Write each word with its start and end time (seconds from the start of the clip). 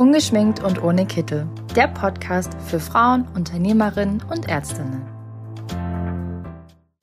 Ungeschminkt 0.00 0.64
und 0.64 0.82
ohne 0.82 1.04
Kittel. 1.04 1.46
Der 1.76 1.86
Podcast 1.86 2.54
für 2.62 2.80
Frauen, 2.80 3.28
Unternehmerinnen 3.34 4.22
und 4.30 4.48
Ärztinnen. 4.48 5.02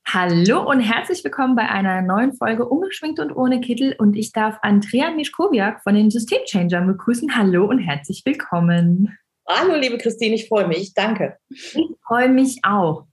Hallo 0.08 0.68
und 0.68 0.80
herzlich 0.80 1.24
willkommen 1.24 1.56
bei 1.56 1.70
einer 1.70 2.02
neuen 2.02 2.34
Folge 2.34 2.66
Ungeschminkt 2.68 3.20
und 3.20 3.32
ohne 3.32 3.62
Kittel. 3.62 3.96
Und 4.00 4.16
ich 4.16 4.32
darf 4.32 4.58
Andrea 4.64 5.12
Mischkowiak 5.12 5.84
von 5.84 5.94
den 5.94 6.10
Systemchangern 6.10 6.88
begrüßen. 6.88 7.38
Hallo 7.38 7.66
und 7.66 7.78
herzlich 7.78 8.24
willkommen. 8.26 9.16
Hallo, 9.48 9.76
liebe 9.76 10.00
Christine, 10.00 10.34
ich 10.34 10.48
freue 10.48 10.68
mich. 10.68 10.96
Danke. 10.96 11.38
Ich 11.50 11.78
freue 12.04 12.30
mich 12.30 12.62
auch. 12.64 13.06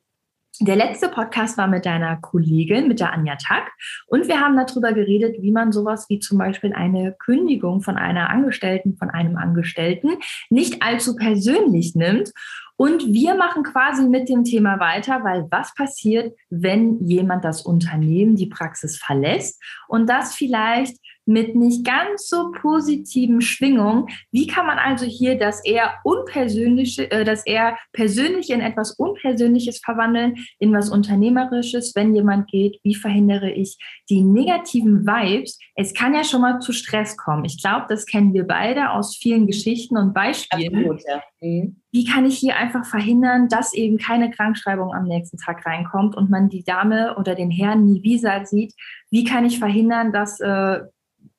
Der 0.60 0.76
letzte 0.76 1.08
Podcast 1.08 1.58
war 1.58 1.66
mit 1.66 1.84
deiner 1.84 2.16
Kollegin, 2.16 2.86
mit 2.86 3.00
der 3.00 3.12
Anja 3.12 3.34
Tack. 3.34 3.72
Und 4.06 4.28
wir 4.28 4.38
haben 4.38 4.56
darüber 4.56 4.92
geredet, 4.92 5.42
wie 5.42 5.50
man 5.50 5.72
sowas 5.72 6.08
wie 6.08 6.20
zum 6.20 6.38
Beispiel 6.38 6.72
eine 6.72 7.12
Kündigung 7.18 7.80
von 7.80 7.96
einer 7.96 8.30
Angestellten, 8.30 8.96
von 8.96 9.10
einem 9.10 9.36
Angestellten 9.36 10.10
nicht 10.50 10.80
allzu 10.80 11.16
persönlich 11.16 11.96
nimmt. 11.96 12.30
Und 12.76 13.12
wir 13.12 13.34
machen 13.34 13.64
quasi 13.64 14.08
mit 14.08 14.28
dem 14.28 14.44
Thema 14.44 14.78
weiter, 14.78 15.24
weil 15.24 15.46
was 15.50 15.74
passiert, 15.74 16.36
wenn 16.50 17.04
jemand 17.04 17.44
das 17.44 17.62
Unternehmen, 17.62 18.36
die 18.36 18.46
Praxis 18.46 18.96
verlässt 18.96 19.60
und 19.88 20.08
das 20.08 20.34
vielleicht 20.34 20.96
mit 21.26 21.54
nicht 21.54 21.84
ganz 21.84 22.28
so 22.28 22.50
positiven 22.52 23.40
Schwingungen. 23.40 24.08
Wie 24.30 24.46
kann 24.46 24.66
man 24.66 24.78
also 24.78 25.06
hier 25.06 25.38
das 25.38 25.64
eher 25.64 25.94
unpersönliche, 26.04 27.10
äh, 27.10 27.24
das 27.24 27.46
eher 27.46 27.76
persönliche 27.92 28.54
in 28.54 28.60
etwas 28.60 28.92
Unpersönliches 28.92 29.78
verwandeln, 29.78 30.36
in 30.58 30.72
was 30.72 30.90
Unternehmerisches, 30.90 31.94
wenn 31.94 32.14
jemand 32.14 32.50
geht? 32.50 32.78
Wie 32.82 32.94
verhindere 32.94 33.50
ich 33.50 33.78
die 34.10 34.22
negativen 34.22 35.06
Vibes? 35.06 35.58
Es 35.74 35.94
kann 35.94 36.14
ja 36.14 36.24
schon 36.24 36.42
mal 36.42 36.60
zu 36.60 36.72
Stress 36.72 37.16
kommen. 37.16 37.44
Ich 37.44 37.62
glaube, 37.62 37.86
das 37.88 38.06
kennen 38.06 38.34
wir 38.34 38.46
beide 38.46 38.90
aus 38.90 39.16
vielen 39.16 39.46
Geschichten 39.46 39.96
und 39.96 40.12
Beispielen. 40.14 40.74
Absolut, 40.74 41.02
ja. 41.08 41.22
Mhm. 41.40 41.80
Wie 41.92 42.04
kann 42.04 42.26
ich 42.26 42.38
hier 42.38 42.56
einfach 42.56 42.84
verhindern, 42.84 43.48
dass 43.48 43.72
eben 43.72 43.98
keine 43.98 44.30
Krankschreibung 44.30 44.92
am 44.92 45.04
nächsten 45.04 45.36
Tag 45.38 45.64
reinkommt 45.64 46.16
und 46.16 46.28
man 46.28 46.48
die 46.48 46.64
Dame 46.64 47.16
oder 47.16 47.36
den 47.36 47.52
Herrn 47.52 47.84
nie 47.84 48.02
wieder 48.02 48.44
sieht? 48.44 48.74
Wie 49.10 49.22
kann 49.22 49.44
ich 49.44 49.60
verhindern, 49.60 50.12
dass 50.12 50.40
äh, 50.40 50.80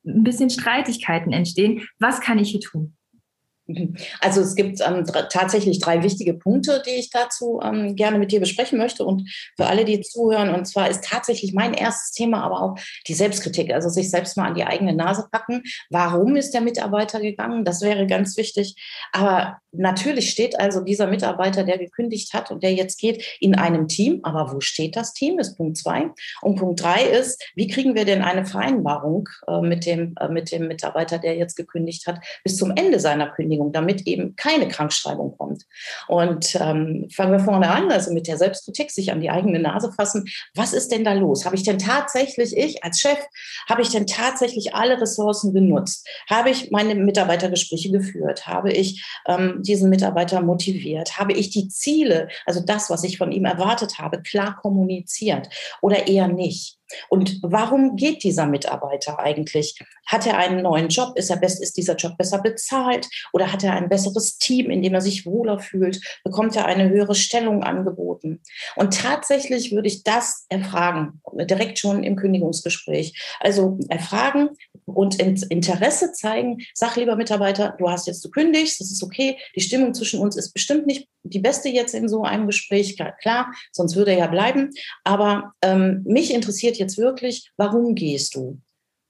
ein 0.06 0.24
bisschen 0.24 0.50
Streitigkeiten 0.50 1.32
entstehen. 1.32 1.88
Was 2.00 2.22
kann 2.22 2.40
ich 2.40 2.52
hier 2.52 2.62
tun? 2.62 2.96
Also 4.20 4.42
es 4.42 4.56
gibt 4.56 4.80
ähm, 4.86 5.04
tatsächlich 5.32 5.80
drei 5.80 6.04
wichtige 6.04 6.36
Punkte, 6.36 6.84
die 6.86 6.92
ich 6.92 7.10
dazu 7.10 7.60
ähm, 7.64 7.96
gerne 7.96 8.20
mit 8.20 8.32
dir 8.32 8.40
besprechen 8.40 8.78
möchte 8.78 9.04
und 9.04 9.28
für 9.58 9.66
alle, 9.66 9.86
die 9.86 10.02
zuhören. 10.02 10.54
Und 10.54 10.66
zwar 10.66 10.88
ist 10.88 11.04
tatsächlich 11.04 11.54
mein 11.54 11.74
erstes 11.74 12.12
Thema 12.12 12.44
aber 12.44 12.62
auch 12.62 12.76
die 13.08 13.16
Selbstkritik, 13.16 13.74
also 13.74 13.90
sich 13.90 14.12
selbst 14.12 14.38
mal 14.38 14.50
an 14.50 14.56
die 14.56 14.66
eigene 14.66 14.94
Nase 14.94 15.28
packen. 15.32 15.64
Warum 15.90 16.36
ist 16.36 16.52
der 16.54 16.62
Mitarbeiter 16.62 17.20
gegangen? 17.20 17.66
Das 17.66 17.82
wäre 17.82 18.06
ganz 18.06 18.38
wichtig. 18.38 18.76
Aber 19.12 19.58
natürlich 19.78 20.30
steht 20.30 20.60
also 20.60 20.82
dieser 20.82 21.08
Mitarbeiter, 21.08 21.64
der 21.64 21.78
gekündigt 21.78 22.34
hat 22.34 22.52
und 22.52 22.64
der 22.64 22.74
jetzt 22.74 23.00
geht, 23.00 23.24
in 23.40 23.56
einem 23.56 23.88
Team. 23.88 24.20
Aber 24.24 24.54
wo 24.54 24.60
steht 24.60 24.96
das 24.96 25.14
Team? 25.14 25.40
Ist 25.40 25.58
Punkt 25.58 25.78
zwei. 25.78 26.10
Und 26.42 26.56
Punkt 26.58 26.82
drei 26.82 27.04
ist, 27.04 27.44
wie 27.56 27.68
kriegen 27.68 27.96
wir 27.96 28.06
denn 28.06 28.22
eine 28.22 28.46
Vereinbarung 28.46 29.30
äh, 29.48 29.62
mit, 29.62 29.86
dem, 29.86 30.16
äh, 30.20 30.28
mit 30.30 30.52
dem 30.52 30.68
Mitarbeiter, 30.68 31.18
der 31.18 31.36
jetzt 31.36 31.56
gekündigt 31.56 32.08
hat, 32.08 32.20
bis 32.44 32.58
zum 32.58 32.72
Ende 32.76 33.00
seiner 33.00 33.28
Kündigung, 33.28 33.72
damit 33.72 34.08
eben 34.08 34.36
keine 34.36 34.68
Krankschreibung 34.68 35.38
kommt. 35.38 35.64
Und 36.08 36.56
ähm, 36.56 37.08
fangen 37.14 37.32
wir 37.32 37.40
vorne 37.40 37.70
an, 37.70 37.92
also 37.92 38.14
mit 38.14 38.28
der 38.28 38.38
Selbstkritik, 38.38 38.92
sich 38.92 39.12
an 39.12 39.22
die 39.22 39.30
eigene 39.30 39.60
Nase 39.60 39.92
fassen. 39.92 40.26
Was 40.54 40.74
ist 40.74 40.92
denn 40.92 41.04
da 41.04 41.14
los? 41.14 41.46
Habe 41.46 41.56
ich 41.56 41.64
denn 41.64 41.80
tatsächlich, 41.80 42.56
ich 42.56 42.84
als 42.84 43.00
Chef, 43.00 43.20
habe 43.70 43.82
ich 43.82 43.90
denn 43.90 44.08
tatsächlich 44.08 44.76
alle 44.76 45.00
Ressourcen 45.02 45.54
genutzt? 45.54 46.08
Habe 46.30 46.50
ich 46.50 46.72
meine 46.72 46.96
Mitarbeitergespräche 46.96 47.92
geführt? 47.92 48.48
Habe 48.48 48.72
ich 48.72 49.04
ähm, 49.28 49.62
diesen 49.68 49.90
Mitarbeiter 49.90 50.42
motiviert? 50.42 51.18
Habe 51.18 51.34
ich 51.34 51.50
die 51.50 51.68
Ziele, 51.68 52.30
also 52.46 52.62
das, 52.62 52.90
was 52.90 53.04
ich 53.04 53.18
von 53.18 53.32
ihm 53.32 53.46
erwartet 53.46 54.00
habe, 54.00 54.22
klar 54.22 54.58
kommuniziert 54.62 55.50
oder 55.82 56.08
eher 56.08 56.28
nicht? 56.28 56.78
Und 57.10 57.40
warum 57.42 57.96
geht 57.96 58.24
dieser 58.24 58.46
Mitarbeiter 58.46 59.20
eigentlich? 59.20 59.80
Hat 60.06 60.28
er 60.28 60.38
einen 60.38 60.62
neuen 60.62 60.90
Job? 60.90 61.18
Ist, 61.18 61.30
er 61.30 61.38
best, 61.38 61.62
ist 61.62 61.78
dieser 61.78 61.96
Job 61.96 62.18
besser 62.18 62.42
bezahlt? 62.42 63.08
Oder 63.34 63.52
hat 63.52 63.64
er 63.64 63.74
ein 63.74 63.90
besseres 63.90 64.38
Team, 64.38 64.70
in 64.70 64.82
dem 64.82 64.94
er 64.94 65.02
sich 65.02 65.26
wohler 65.26 65.60
fühlt? 65.60 66.00
Bekommt 66.24 66.56
er 66.56 66.66
eine 66.66 66.90
höhere 66.90 67.16
Stellung 67.16 67.64
angeboten? 67.64 68.42
Und 68.76 68.98
tatsächlich 68.98 69.72
würde 69.72 69.88
ich 69.88 70.04
das 70.04 70.46
erfragen, 70.50 71.22
direkt 71.34 71.80
schon 71.80 72.04
im 72.04 72.16
Kündigungsgespräch. 72.16 73.20
Also 73.40 73.80
erfragen 73.90 74.50
und 74.86 75.20
Interesse 75.20 76.12
zeigen. 76.12 76.60
Sag, 76.74 76.96
lieber 76.96 77.16
Mitarbeiter, 77.16 77.76
du 77.78 77.90
hast 77.90 78.08
jetzt 78.08 78.24
gekündigt, 78.24 78.80
das 78.80 78.92
ist 78.92 79.04
okay. 79.04 79.38
Die 79.56 79.62
Stimmung 79.62 79.94
zwischen 79.94 80.20
uns 80.20 80.36
ist 80.36 80.54
bestimmt 80.54 80.86
nicht 80.86 81.08
die 81.24 81.40
beste 81.40 81.70
jetzt 81.70 81.94
in 81.94 82.08
so 82.08 82.24
einem 82.24 82.46
Gespräch. 82.46 82.98
Klar, 83.22 83.52
sonst 83.72 83.96
würde 83.96 84.12
er 84.12 84.20
ja 84.20 84.28
bleiben. 84.28 84.72
Aber 85.04 85.54
ähm, 85.62 86.04
mich 86.06 86.34
interessiert 86.34 86.75
jetzt 86.80 86.98
wirklich, 86.98 87.52
warum 87.58 87.96
gehst 87.96 88.36
du? 88.36 88.60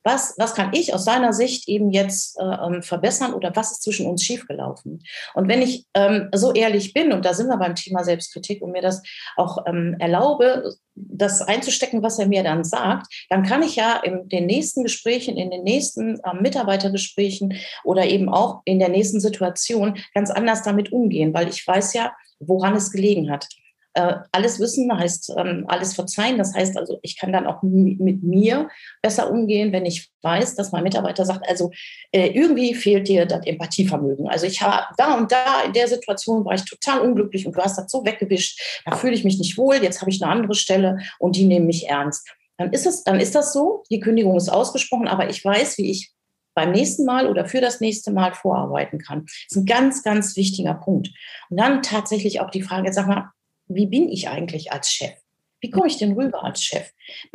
was, 0.06 0.36
was 0.38 0.54
kann 0.54 0.72
ich 0.74 0.94
aus 0.94 1.04
seiner 1.04 1.34
Sicht 1.34 1.68
eben 1.68 1.90
jetzt 1.90 2.40
äh, 2.40 2.44
ähm, 2.44 2.84
verbessern 2.84 3.34
oder 3.34 3.54
was 3.56 3.72
ist 3.72 3.84
zwischen 3.84 4.06
uns 4.06 4.24
schiefgelaufen? 4.24 5.04
Und 5.34 5.48
wenn 5.48 5.64
ich 5.64 5.88
ähm, 5.96 6.30
so 6.34 6.54
ehrlich 6.54 6.94
bin, 6.94 7.12
und 7.12 7.26
da 7.26 7.34
sind 7.34 7.48
wir 7.48 7.58
beim 7.58 7.74
Thema 7.74 8.04
Selbstkritik 8.04 8.62
und 8.62 8.72
mir 8.72 8.84
das 8.84 9.02
auch 9.36 9.66
ähm, 9.66 9.96
erlaube, 10.00 10.76
das 10.94 11.42
einzustecken, 11.42 12.04
was 12.04 12.20
er 12.20 12.28
mir 12.28 12.44
dann 12.44 12.64
sagt, 12.64 13.08
dann 13.30 13.44
kann 13.44 13.64
ich 13.64 13.76
ja 13.76 13.98
in 13.98 14.30
den 14.30 14.46
nächsten 14.46 14.84
Gesprächen, 14.84 15.38
in 15.38 15.50
den 15.50 15.64
nächsten 15.64 16.20
äh, 16.20 16.34
Mitarbeitergesprächen 16.40 17.56
oder 17.84 18.06
eben 18.06 18.30
auch 18.30 18.62
in 18.66 18.78
der 18.78 18.90
nächsten 18.90 19.20
Situation 19.20 19.98
ganz 20.14 20.30
anders 20.30 20.62
damit 20.62 20.92
umgehen, 20.92 21.34
weil 21.34 21.50
ich 21.50 21.66
weiß 21.66 21.94
ja, 21.94 22.14
woran 22.40 22.76
es 22.76 22.92
gelegen 22.92 23.32
hat. 23.32 23.48
Äh, 23.96 24.16
alles 24.34 24.60
wissen 24.60 24.92
heißt 24.96 25.34
ähm, 25.38 25.64
alles 25.70 25.96
verzeihen. 25.96 26.38
Das 26.38 26.54
heißt 26.54 26.78
also, 26.78 27.00
ich 27.02 27.18
kann 27.18 27.32
dann 27.32 27.48
auch 27.48 27.64
mit 27.64 28.24
mir 28.24 28.70
besser 29.02 29.32
umgehen, 29.32 29.72
wenn 29.72 29.86
ich 29.86 30.12
weiß, 30.22 30.56
dass 30.56 30.74
mein 30.74 30.84
Mitarbeiter 30.84 31.26
sagt, 31.26 31.48
also 31.48 31.72
äh, 32.12 32.28
irgendwie 32.28 32.76
fehlt 32.76 33.08
dir 33.08 33.26
das 33.26 33.46
Empathievermögen. 33.46 34.28
Also 34.28 34.48
ich 34.48 34.62
habe 34.62 34.94
da 34.98 35.18
und 35.18 35.32
da 35.32 35.62
in 35.66 35.72
der 35.72 35.88
Situation 35.88 36.44
war 36.44 36.56
ich 36.56 36.66
total 36.66 37.00
unglücklich 37.00 37.48
und 37.48 37.56
du 37.56 37.62
hast 37.62 37.78
das 37.78 37.90
so 37.90 38.06
weggewischt. 38.06 38.82
Da 38.84 38.98
fühle 38.98 39.14
ich 39.14 39.24
mich 39.24 39.40
nicht 39.40 39.58
wohl. 39.58 39.78
Jetzt 39.78 40.02
habe 40.02 40.12
ich 40.12 40.22
eine 40.22 40.30
andere 40.30 40.56
Stelle 40.56 41.00
und 41.20 41.38
die 41.38 41.46
nehmen 41.46 41.66
mich 41.66 41.88
ernst. 41.88 42.28
Dann 42.58 42.74
ist 42.74 42.86
es, 42.86 43.06
dann 43.06 43.22
ist 43.22 43.34
das 43.34 43.54
so. 43.54 43.84
Die 43.90 44.02
Kündigung 44.02 44.36
ist 44.36 44.50
ausgesprochen, 44.50 45.08
aber 45.08 45.30
ich 45.30 45.44
weiß, 45.44 45.78
wie 45.78 45.90
ich 45.90 46.12
beim 46.54 46.72
nächsten 46.72 47.06
Mal 47.06 47.28
oder 47.28 47.46
für 47.46 47.62
das 47.62 47.80
nächste 47.80 48.12
Mal 48.12 48.34
vorarbeiten 48.34 49.00
kann. 49.00 49.24
Das 49.26 49.36
ist 49.52 49.58
ein 49.58 49.66
ganz, 49.66 50.04
ganz 50.04 50.36
wichtiger 50.36 50.74
Punkt. 50.74 51.12
Und 51.50 51.60
dann 51.60 51.82
tatsächlich 51.82 52.42
auch 52.42 52.50
die 52.50 52.62
Frage, 52.62 52.92
sag 52.92 53.08
mal, 53.08 53.32
wie 53.68 53.88
bin 53.88 54.10
ich 54.10 54.30
eigentlich 54.30 54.72
als 54.72 54.92
Chef? 54.92 55.14
Wie 55.62 55.72
komme 55.72 55.88
ich 55.88 55.98
denn 55.98 56.14
rüber 56.14 56.44
als 56.44 56.62
Chef? 56.62 56.92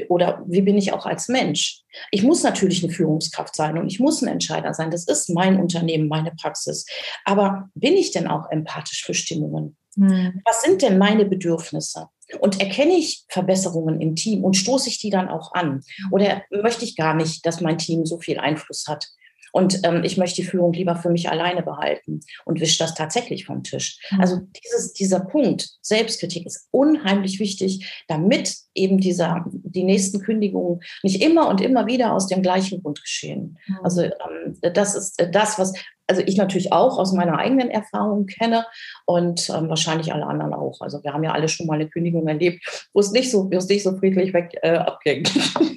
Oder 0.09 0.45
wie 0.47 0.63
bin 0.63 0.79
ich 0.79 0.93
auch 0.93 1.05
als 1.05 1.29
Mensch? 1.29 1.83
Ich 2.13 2.23
muss 2.23 2.43
natürlich 2.45 2.85
eine 2.85 2.93
Führungskraft 2.93 3.57
sein 3.57 3.77
und 3.77 3.89
ich 3.89 3.99
muss 3.99 4.23
ein 4.23 4.29
Entscheider 4.29 4.73
sein. 4.73 4.91
Das 4.91 5.07
ist 5.09 5.31
mein 5.31 5.59
Unternehmen, 5.59 6.07
meine 6.07 6.31
Praxis. 6.33 6.87
Aber 7.25 7.69
bin 7.75 7.95
ich 7.95 8.13
denn 8.13 8.29
auch 8.29 8.49
empathisch 8.51 9.05
für 9.05 9.15
Stimmungen? 9.15 9.77
Hm. 9.97 10.41
Was 10.45 10.63
sind 10.63 10.83
denn 10.83 10.99
meine 10.99 11.25
Bedürfnisse? 11.25 12.07
Und 12.39 12.61
erkenne 12.61 12.93
ich 12.93 13.25
Verbesserungen 13.29 14.01
im 14.01 14.15
Team 14.15 14.45
und 14.45 14.57
stoße 14.57 14.89
ich 14.89 14.99
die 14.99 15.11
dann 15.11 15.29
auch 15.29 15.53
an? 15.55 15.83
Oder 16.13 16.45
möchte 16.51 16.85
ich 16.85 16.95
gar 16.95 17.15
nicht, 17.15 17.45
dass 17.45 17.61
mein 17.61 17.79
Team 17.79 18.07
so 18.07 18.19
viel 18.19 18.39
Einfluss 18.39 18.85
hat? 18.87 19.09
Und 19.53 19.81
ähm, 19.85 20.03
ich 20.05 20.17
möchte 20.17 20.43
die 20.43 20.49
Führung 20.49 20.73
lieber 20.73 20.97
für 20.97 21.11
mich 21.11 21.31
alleine 21.31 21.63
behalten 21.63 22.21
und 22.45 22.61
wische 22.61 22.79
das 22.79 22.95
tatsächlich 22.95 23.47
vom 23.47 23.63
Tisch. 23.63 24.01
Mhm. 24.11 24.21
Also 24.21 24.41
dieses, 24.65 24.93
dieser 24.93 25.21
Punkt 25.21 25.71
Selbstkritik 25.83 26.47
ist 26.47 26.69
unheimlich 26.71 27.41
wichtig, 27.41 28.05
damit 28.09 28.55
eben 28.75 28.99
dieser, 28.99 29.45
die 29.51 29.85
nächsten 29.85 30.21
Kündigungen 30.21 30.81
nicht 31.03 31.23
immer 31.23 31.49
und 31.49 31.61
immer 31.61 31.87
wieder 31.87 32.13
aus 32.13 32.27
dem 32.27 32.43
gleichen 32.43 32.83
Grund 32.83 33.01
geschehen. 33.03 33.59
Mhm. 33.67 33.79
Also 33.83 34.03
ähm, 34.03 34.57
das 34.75 34.95
ist 34.95 35.23
das, 35.33 35.59
was 35.59 35.73
also 36.11 36.23
ich 36.27 36.37
natürlich 36.37 36.73
auch 36.73 36.99
aus 36.99 37.13
meiner 37.13 37.39
eigenen 37.39 37.71
Erfahrung 37.71 38.27
kenne 38.27 38.67
und 39.07 39.49
ähm, 39.49 39.69
wahrscheinlich 39.69 40.13
alle 40.13 40.27
anderen 40.27 40.55
auch. 40.55 40.81
Also 40.81 41.03
wir 41.05 41.13
haben 41.13 41.23
ja 41.23 41.31
alle 41.31 41.49
schon 41.49 41.67
mal 41.67 41.75
eine 41.75 41.89
Kündigung 41.89 42.27
erlebt, 42.27 42.89
wo 42.93 42.99
es 42.99 43.13
nicht 43.13 43.31
so, 43.31 43.49
wo 43.51 43.57
es 43.57 43.69
nicht 43.69 43.85
so 43.85 43.97
friedlich 43.97 44.35
weg 44.35 44.59
äh, 44.63 44.75
abging. 44.75 45.23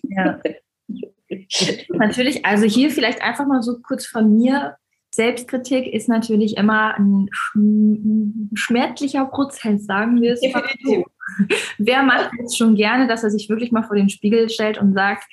Ja. 0.10 0.40
natürlich, 1.90 2.46
also 2.46 2.66
hier 2.66 2.92
vielleicht 2.92 3.22
einfach 3.22 3.46
mal 3.46 3.62
so 3.62 3.80
kurz 3.82 4.06
von 4.06 4.36
mir. 4.36 4.78
Selbstkritik 5.14 5.94
ist 5.94 6.10
natürlich 6.10 6.58
immer 6.58 6.96
ein 6.98 7.30
schmerzlicher 8.56 9.26
Prozess, 9.26 9.86
sagen 9.86 10.22
wir 10.22 10.34
es 10.34 10.42
mal 10.52 10.64
so. 10.84 11.06
Wer 11.78 12.02
macht 12.02 12.32
es 12.44 12.58
schon 12.58 12.76
gerne, 12.76 13.08
dass 13.08 13.24
er 13.24 13.30
sich 13.30 13.48
wirklich 13.48 13.72
mal 13.72 13.84
vor 13.84 13.96
den 13.96 14.10
Spiegel 14.10 14.50
stellt 14.50 14.80
und 14.80 14.94
sagt, 14.94 15.26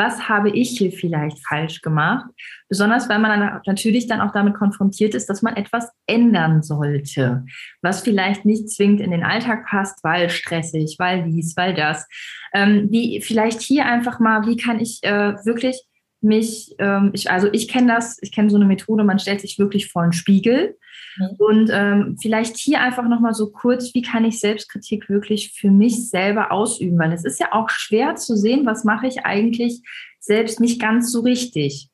was 0.00 0.30
habe 0.30 0.48
ich 0.48 0.78
hier 0.78 0.92
vielleicht 0.92 1.46
falsch 1.46 1.82
gemacht? 1.82 2.24
Besonders 2.70 3.10
weil 3.10 3.18
man 3.18 3.38
dann 3.38 3.60
natürlich 3.66 4.06
dann 4.06 4.22
auch 4.22 4.32
damit 4.32 4.54
konfrontiert 4.54 5.14
ist, 5.14 5.28
dass 5.28 5.42
man 5.42 5.56
etwas 5.56 5.90
ändern 6.06 6.62
sollte, 6.62 7.44
was 7.82 8.00
vielleicht 8.00 8.46
nicht 8.46 8.70
zwingend 8.70 9.00
in 9.00 9.10
den 9.10 9.24
Alltag 9.24 9.66
passt, 9.66 10.02
weil 10.02 10.30
stressig, 10.30 10.96
weil 10.98 11.24
dies, 11.24 11.54
weil 11.54 11.74
das. 11.74 12.08
Ähm, 12.54 12.88
wie 12.90 13.20
vielleicht 13.20 13.60
hier 13.60 13.84
einfach 13.84 14.20
mal, 14.20 14.46
wie 14.46 14.56
kann 14.56 14.80
ich 14.80 15.00
äh, 15.02 15.34
wirklich 15.44 15.82
mich, 16.22 16.74
ähm, 16.78 17.10
ich, 17.12 17.30
also 17.30 17.48
ich 17.52 17.68
kenne 17.68 17.92
das, 17.94 18.18
ich 18.20 18.32
kenne 18.32 18.50
so 18.50 18.56
eine 18.56 18.66
Methode, 18.66 19.04
man 19.04 19.18
stellt 19.18 19.40
sich 19.40 19.58
wirklich 19.58 19.90
vor 19.90 20.02
einen 20.02 20.12
Spiegel. 20.12 20.76
Mhm. 21.16 21.28
Und 21.38 21.70
ähm, 21.72 22.16
vielleicht 22.20 22.56
hier 22.56 22.80
einfach 22.80 23.08
nochmal 23.08 23.34
so 23.34 23.50
kurz, 23.50 23.94
wie 23.94 24.02
kann 24.02 24.24
ich 24.24 24.40
Selbstkritik 24.40 25.08
wirklich 25.08 25.52
für 25.52 25.70
mich 25.70 26.08
selber 26.08 26.52
ausüben? 26.52 26.98
Weil 26.98 27.12
es 27.12 27.24
ist 27.24 27.40
ja 27.40 27.52
auch 27.52 27.70
schwer 27.70 28.16
zu 28.16 28.36
sehen, 28.36 28.66
was 28.66 28.84
mache 28.84 29.06
ich 29.06 29.24
eigentlich 29.24 29.82
selbst 30.18 30.60
nicht 30.60 30.80
ganz 30.80 31.10
so 31.10 31.20
richtig. 31.20 31.88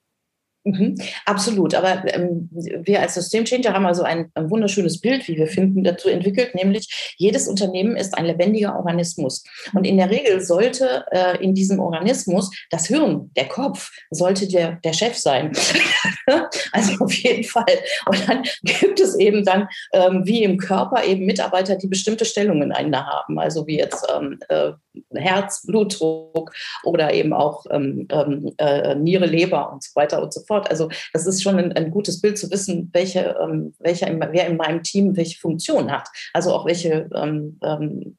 Mhm, 0.67 0.97
absolut. 1.27 1.77
Aber 1.77 2.03
ähm, 2.13 2.49
wir 2.51 3.01
als 3.01 3.15
Systemchanger 3.15 3.73
haben 3.73 3.87
also 3.87 4.03
ein, 4.03 4.33
ein, 4.35 4.51
wunderschönes 4.51 5.01
Bild, 5.01 5.29
wie 5.29 5.37
wir 5.37 5.47
finden, 5.47 5.85
dazu 5.85 6.09
entwickelt, 6.09 6.57
nämlich 6.57 7.15
jedes 7.19 7.47
Unternehmen 7.47 7.97
ist 7.97 8.19
ein 8.19 8.27
lebendiger 8.27 8.75
Organismus. 8.75 9.45
Und 9.75 9.87
in 9.87 9.97
der 9.97 10.11
Regel 10.11 10.41
sollte 10.41 11.05
äh, 11.13 11.41
in 11.41 11.55
diesem 11.55 11.79
Organismus 11.79 12.51
das 12.71 12.89
Hirn, 12.89 13.31
der 13.37 13.47
Kopf, 13.47 13.93
sollte 14.11 14.49
der, 14.49 14.81
der 14.83 14.93
Chef 14.93 15.17
sein. 15.17 15.53
also 16.73 17.05
auf 17.05 17.13
jeden 17.13 17.45
Fall. 17.45 17.65
Und 18.07 18.29
dann 18.29 18.43
gibt 18.65 18.99
es 18.99 19.17
eben 19.21 19.45
dann, 19.45 19.69
ähm, 19.93 20.23
wie 20.25 20.43
im 20.43 20.59
Körper, 20.59 21.05
eben 21.05 21.27
Mitarbeiter, 21.27 21.77
die 21.77 21.87
bestimmte 21.87 22.25
Stellungen 22.25 22.75
haben. 22.75 23.39
Also 23.39 23.69
wie 23.69 23.79
jetzt 23.79 24.05
ähm, 24.13 24.41
äh, 24.49 24.73
Herz, 25.15 25.65
Blutdruck 25.67 26.53
oder 26.85 27.13
eben 27.13 27.33
auch 27.33 27.65
ähm, 27.71 28.09
ähm, 28.11 28.53
äh, 28.59 28.95
Niere, 28.95 29.27
Leber 29.27 29.73
und 29.73 29.83
so 29.83 29.91
weiter 29.95 30.23
und 30.23 30.33
so 30.33 30.41
fort. 30.41 30.56
Also 30.65 30.89
das 31.13 31.27
ist 31.27 31.43
schon 31.43 31.59
ein, 31.59 31.73
ein 31.73 31.91
gutes 31.91 32.21
Bild 32.21 32.39
zu 32.39 32.51
wissen, 32.51 32.91
welche, 32.93 33.37
ähm, 33.41 33.75
welcher, 33.79 34.09
wer 34.33 34.47
in 34.47 34.57
meinem 34.57 34.83
Team 34.83 35.17
welche 35.17 35.39
Funktion 35.39 35.91
hat. 35.91 36.09
Also 36.33 36.53
auch 36.53 36.67
welche 36.67 37.09
ähm, 37.15 37.59
ähm, 37.63 38.17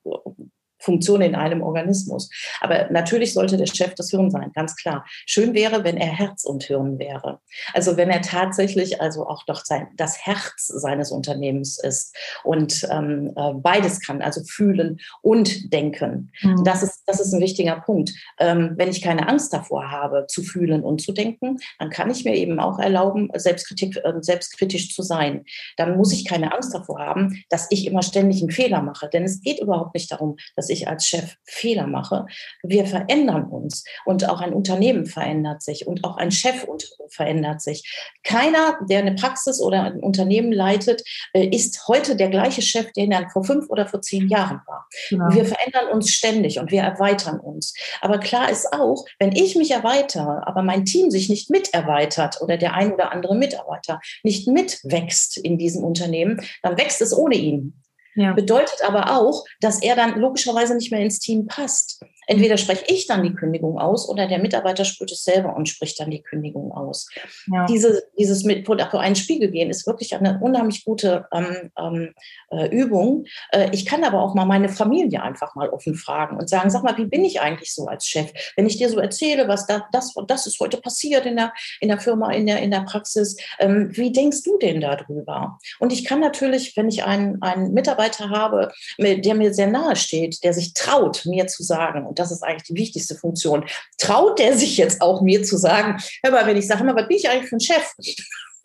Funktion 0.80 1.22
in 1.22 1.36
einem 1.36 1.62
Organismus. 1.62 2.30
Aber 2.62 2.90
natürlich 2.92 3.34
sollte 3.34 3.58
der 3.58 3.68
Chef 3.68 3.96
das 3.96 4.10
Hirn 4.10 4.32
sein, 4.32 4.52
ganz 4.54 4.76
klar. 4.76 5.06
Schön 5.26 5.54
wäre, 5.54 5.84
wenn 5.84 5.98
er 5.98 6.08
Herz 6.08 6.44
und 6.44 6.64
Hirn 6.64 7.00
wäre. 7.00 7.40
Also 7.74 7.98
wenn 7.98 8.10
er 8.10 8.22
tatsächlich 8.22 9.02
also 9.02 9.28
auch 9.28 9.44
doch 9.46 9.66
sein, 9.66 9.88
das 9.96 10.26
Herz 10.26 10.68
seines 10.68 11.12
Unternehmens 11.12 11.80
ist 11.80 12.16
und 12.44 12.88
ähm, 12.92 13.34
äh, 13.36 13.54
beides 13.54 14.02
kann, 14.02 14.22
also 14.22 14.42
fühlen 14.44 15.00
und 15.22 15.74
denken. 15.74 16.32
Mhm. 16.42 16.64
Das, 16.64 16.84
ist, 16.84 17.04
das 17.06 17.20
ist 17.20 17.34
ein 17.34 17.42
wichtiger 17.42 17.80
Punkt. 17.82 18.12
Ähm, 18.40 18.74
wenn 18.76 18.90
ich 18.90 19.02
keine 19.02 19.28
Angst 19.28 19.54
davor 19.54 19.92
habe, 19.92 20.26
zu 20.28 20.44
fühlen 20.44 20.84
und 20.84 21.02
zu 21.02 21.12
denken, 21.12 21.58
dann 21.80 21.90
kann 21.90 22.10
ich 22.10 22.26
mir 22.26 22.36
eben 22.36 22.60
auch 22.60 22.80
erlauben, 22.80 23.30
Selbstkritik, 23.36 23.98
äh, 23.98 24.14
selbstkritisch 24.22 24.94
zu 24.94 25.02
sein. 25.02 25.46
Dann 25.78 25.98
muss 25.98 26.14
ich 26.14 26.26
keine 26.26 26.54
Angst 26.54 26.74
davor 26.74 27.00
haben, 27.00 27.44
dass 27.50 27.68
ich 27.70 27.88
immer 27.88 28.04
ständig 28.04 28.42
einen 28.42 28.52
Fehler 28.52 28.82
mache. 28.82 29.10
Denn 29.10 29.24
es 29.24 29.42
geht 29.42 29.60
überhaupt 29.60 29.94
nicht 29.94 30.12
darum, 30.12 30.38
dass 30.56 30.67
ich 30.70 30.78
ich 30.78 30.88
als 30.88 31.08
Chef 31.08 31.36
Fehler 31.44 31.88
mache. 31.88 32.26
Wir 32.64 32.86
verändern 32.86 33.46
uns 33.46 33.84
und 34.06 34.28
auch 34.30 34.42
ein 34.42 34.54
Unternehmen 34.54 35.06
verändert 35.06 35.62
sich 35.62 35.88
und 35.88 36.04
auch 36.04 36.18
ein 36.18 36.32
Chef 36.32 36.66
verändert 37.10 37.62
sich. 37.62 37.84
Keiner, 38.24 38.80
der 38.90 39.00
eine 39.00 39.16
Praxis 39.16 39.62
oder 39.62 39.84
ein 39.84 40.00
Unternehmen 40.00 40.52
leitet, 40.52 41.04
äh, 41.34 41.48
ist 41.48 41.88
heute 41.88 42.16
der 42.16 42.30
gleiche 42.30 42.62
Chef, 42.62 42.92
den 42.94 43.12
er 43.12 43.30
vor 43.30 43.44
fünf 43.44 43.70
oder 43.70 43.88
vor 43.88 44.02
zehn 44.02 44.28
Jahren 44.28 44.62
war. 44.68 44.88
Genau. 45.10 45.34
Wir 45.34 45.46
verändern 45.46 45.90
uns 45.92 46.12
ständig 46.12 46.60
und 46.60 46.72
wir 46.72 46.82
erweitern 46.82 47.40
uns. 47.40 47.74
Aber 48.02 48.20
klar 48.20 48.50
ist 48.50 48.72
auch, 48.74 49.06
wenn 49.20 49.32
ich 49.32 49.56
mich 49.56 49.72
erweitere, 49.72 50.42
aber 50.46 50.62
mein 50.64 50.86
Team 50.86 51.12
sich 51.12 51.30
nicht 51.30 51.50
mit 51.50 51.74
erweitert 51.74 52.42
oder 52.42 52.58
der 52.58 52.74
ein 52.74 52.94
oder 52.94 53.12
andere 53.12 53.36
Mitarbeiter 53.36 54.00
nicht 54.24 54.48
mitwächst 54.48 55.38
in 55.38 55.58
diesem 55.58 55.84
Unternehmen, 55.84 56.42
dann 56.62 56.78
wächst 56.78 57.02
es 57.02 57.16
ohne 57.16 57.36
ihn. 57.36 57.82
Ja. 58.18 58.34
Bedeutet 58.34 58.82
aber 58.84 59.16
auch, 59.16 59.46
dass 59.62 59.82
er 59.82 59.96
dann 59.96 60.20
logischerweise 60.20 60.76
nicht 60.76 60.92
mehr 60.92 61.02
ins 61.02 61.20
Team 61.20 61.46
passt. 61.46 62.04
Entweder 62.28 62.58
spreche 62.58 62.84
ich 62.88 63.08
dann 63.08 63.24
die 63.24 63.34
Kündigung 63.34 63.80
aus 63.80 64.08
oder 64.08 64.28
der 64.28 64.40
Mitarbeiter 64.40 64.86
spürt 64.86 65.12
es 65.12 65.24
selber 65.24 65.56
und 65.56 65.68
spricht 65.68 66.00
dann 66.00 66.12
die 66.12 66.22
Kündigung 66.22 66.72
aus. 66.72 67.10
Ja. 67.52 67.66
Diese, 67.66 68.04
dieses 68.18 68.44
mit 68.44 68.66
vor 68.66 68.78
einen 69.00 69.16
Spiegel 69.16 69.50
gehen 69.50 69.70
ist 69.70 69.88
wirklich 69.88 70.14
eine 70.16 70.40
unheimlich 70.42 70.84
gute 70.84 71.26
ähm, 71.32 71.72
ähm, 71.80 72.14
äh, 72.52 72.68
Übung. 72.68 73.26
Äh, 73.52 73.70
ich 73.72 73.86
kann 73.86 74.04
aber 74.04 74.22
auch 74.22 74.36
mal 74.36 74.46
meine 74.46 74.70
Familie 74.70 75.24
einfach 75.24 75.56
mal 75.56 75.70
offen 75.70 75.96
fragen 75.96 76.38
und 76.38 76.50
sagen, 76.50 76.70
sag 76.70 76.84
mal, 76.84 76.98
wie 76.98 77.06
bin 77.06 77.24
ich 77.24 77.40
eigentlich 77.40 77.74
so 77.74 77.86
als 77.86 78.06
Chef? 78.06 78.32
Wenn 78.56 78.68
ich 78.68 78.78
dir 78.78 78.90
so 78.90 79.00
erzähle, 79.00 79.48
was 79.48 79.66
da, 79.66 79.88
das, 79.92 80.14
das 80.28 80.48
ist 80.48 80.60
heute 80.60 80.78
passiert 80.78 81.26
in 81.26 81.38
der, 81.38 81.54
in 81.80 81.88
der 81.88 82.00
Firma, 82.00 82.32
in 82.32 82.46
der, 82.46 82.60
in 82.62 82.72
der 82.72 82.82
Praxis, 82.82 83.38
ähm, 83.60 83.90
wie 83.94 84.12
denkst 84.12 84.44
du 84.44 84.58
denn 84.58 84.82
darüber? 84.82 85.60
Und 85.80 85.94
ich 85.94 86.04
kann 86.04 86.20
natürlich, 86.20 86.76
wenn 86.76 86.90
ich 86.90 87.06
einen, 87.06 87.42
einen 87.42 87.74
Mitarbeiter 87.74 88.30
habe, 88.30 88.72
der 88.98 89.36
mir 89.36 89.54
sehr 89.54 89.68
nahe 89.68 89.96
steht, 89.96 90.44
der 90.44 90.54
sich 90.54 90.74
traut, 90.74 91.26
mir 91.26 91.48
zu 91.48 91.64
sagen, 91.64 92.06
das 92.20 92.32
ist 92.32 92.44
eigentlich 92.44 92.68
die 92.68 92.76
wichtigste 92.76 93.16
Funktion, 93.16 93.66
traut 93.98 94.40
der 94.40 94.58
sich 94.58 94.78
jetzt 94.78 95.02
auch 95.02 95.22
mir 95.22 95.44
zu 95.44 95.58
sagen, 95.58 96.02
hör 96.24 96.32
mal, 96.32 96.46
wenn 96.46 96.58
ich 96.58 96.68
sage, 96.68 96.84
was 96.86 97.08
bin 97.08 97.18
ich 97.18 97.30
eigentlich 97.30 97.50
für 97.50 97.58
ein 97.58 97.62
Chef? 97.62 97.94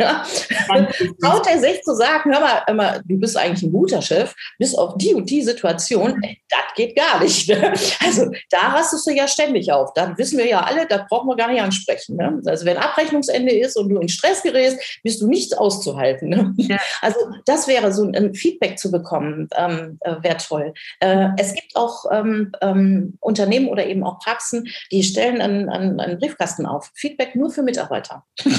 Ja. 0.02 0.25
Traut 1.22 1.46
er 1.46 1.58
sich 1.58 1.82
zu 1.82 1.94
sagen, 1.94 2.32
hör 2.32 2.40
mal, 2.40 2.62
hör 2.66 2.75
mal, 2.75 3.02
du 3.04 3.19
bist 3.19 3.37
eigentlich 3.37 3.62
ein 3.62 3.72
guter 3.72 4.02
Chef, 4.02 4.34
bis 4.58 4.75
auf 4.75 4.96
die 4.96 5.14
und 5.14 5.28
die 5.31 5.43
Situation, 5.43 6.16
mhm. 6.16 6.37
das 6.49 6.60
geht 6.76 6.96
gar 6.96 7.22
nicht. 7.22 7.49
Ne? 7.49 7.72
Also 8.04 8.31
da 8.50 8.69
rastest 8.69 9.06
du 9.06 9.12
ja 9.12 9.28
ständig 9.28 9.72
auf. 9.72 9.93
Da 9.94 10.16
wissen 10.16 10.38
wir 10.38 10.46
ja 10.46 10.60
alle, 10.60 10.87
das 10.87 11.02
brauchen 11.08 11.28
wir 11.28 11.37
gar 11.37 11.50
nicht 11.50 11.62
ansprechen. 11.62 12.16
Ne? 12.16 12.40
Also 12.46 12.64
wenn 12.64 12.76
Abrechnungsende 12.76 13.52
ist 13.52 13.76
und 13.76 13.88
du 13.88 13.99
in 13.99 14.08
Stress 14.08 14.43
gerätst, 14.43 15.00
bist 15.02 15.20
du 15.20 15.28
nichts 15.28 15.52
auszuhalten. 15.52 16.28
Ne? 16.28 16.54
Ja. 16.56 16.78
Also 17.00 17.19
das 17.46 17.66
wäre 17.66 17.93
so 17.93 18.04
ein 18.04 18.34
Feedback 18.34 18.78
zu 18.78 18.90
bekommen, 18.90 19.49
ähm, 19.56 19.99
äh, 20.00 20.16
wäre 20.22 20.37
toll. 20.37 20.72
Äh, 21.00 21.28
es 21.38 21.54
gibt 21.54 21.75
auch 21.75 22.04
ähm, 22.10 22.52
ähm, 22.60 23.19
Unternehmen 23.20 23.69
oder 23.69 23.87
eben 23.87 24.04
auch 24.04 24.19
Praxen, 24.20 24.69
die 24.90 25.02
stellen 25.02 25.40
einen, 25.40 25.69
einen, 25.69 26.00
einen 26.00 26.19
Briefkasten 26.19 26.66
auf. 26.66 26.90
Feedback 26.94 27.34
nur 27.34 27.50
für 27.50 27.62
Mitarbeiter. 27.62 28.25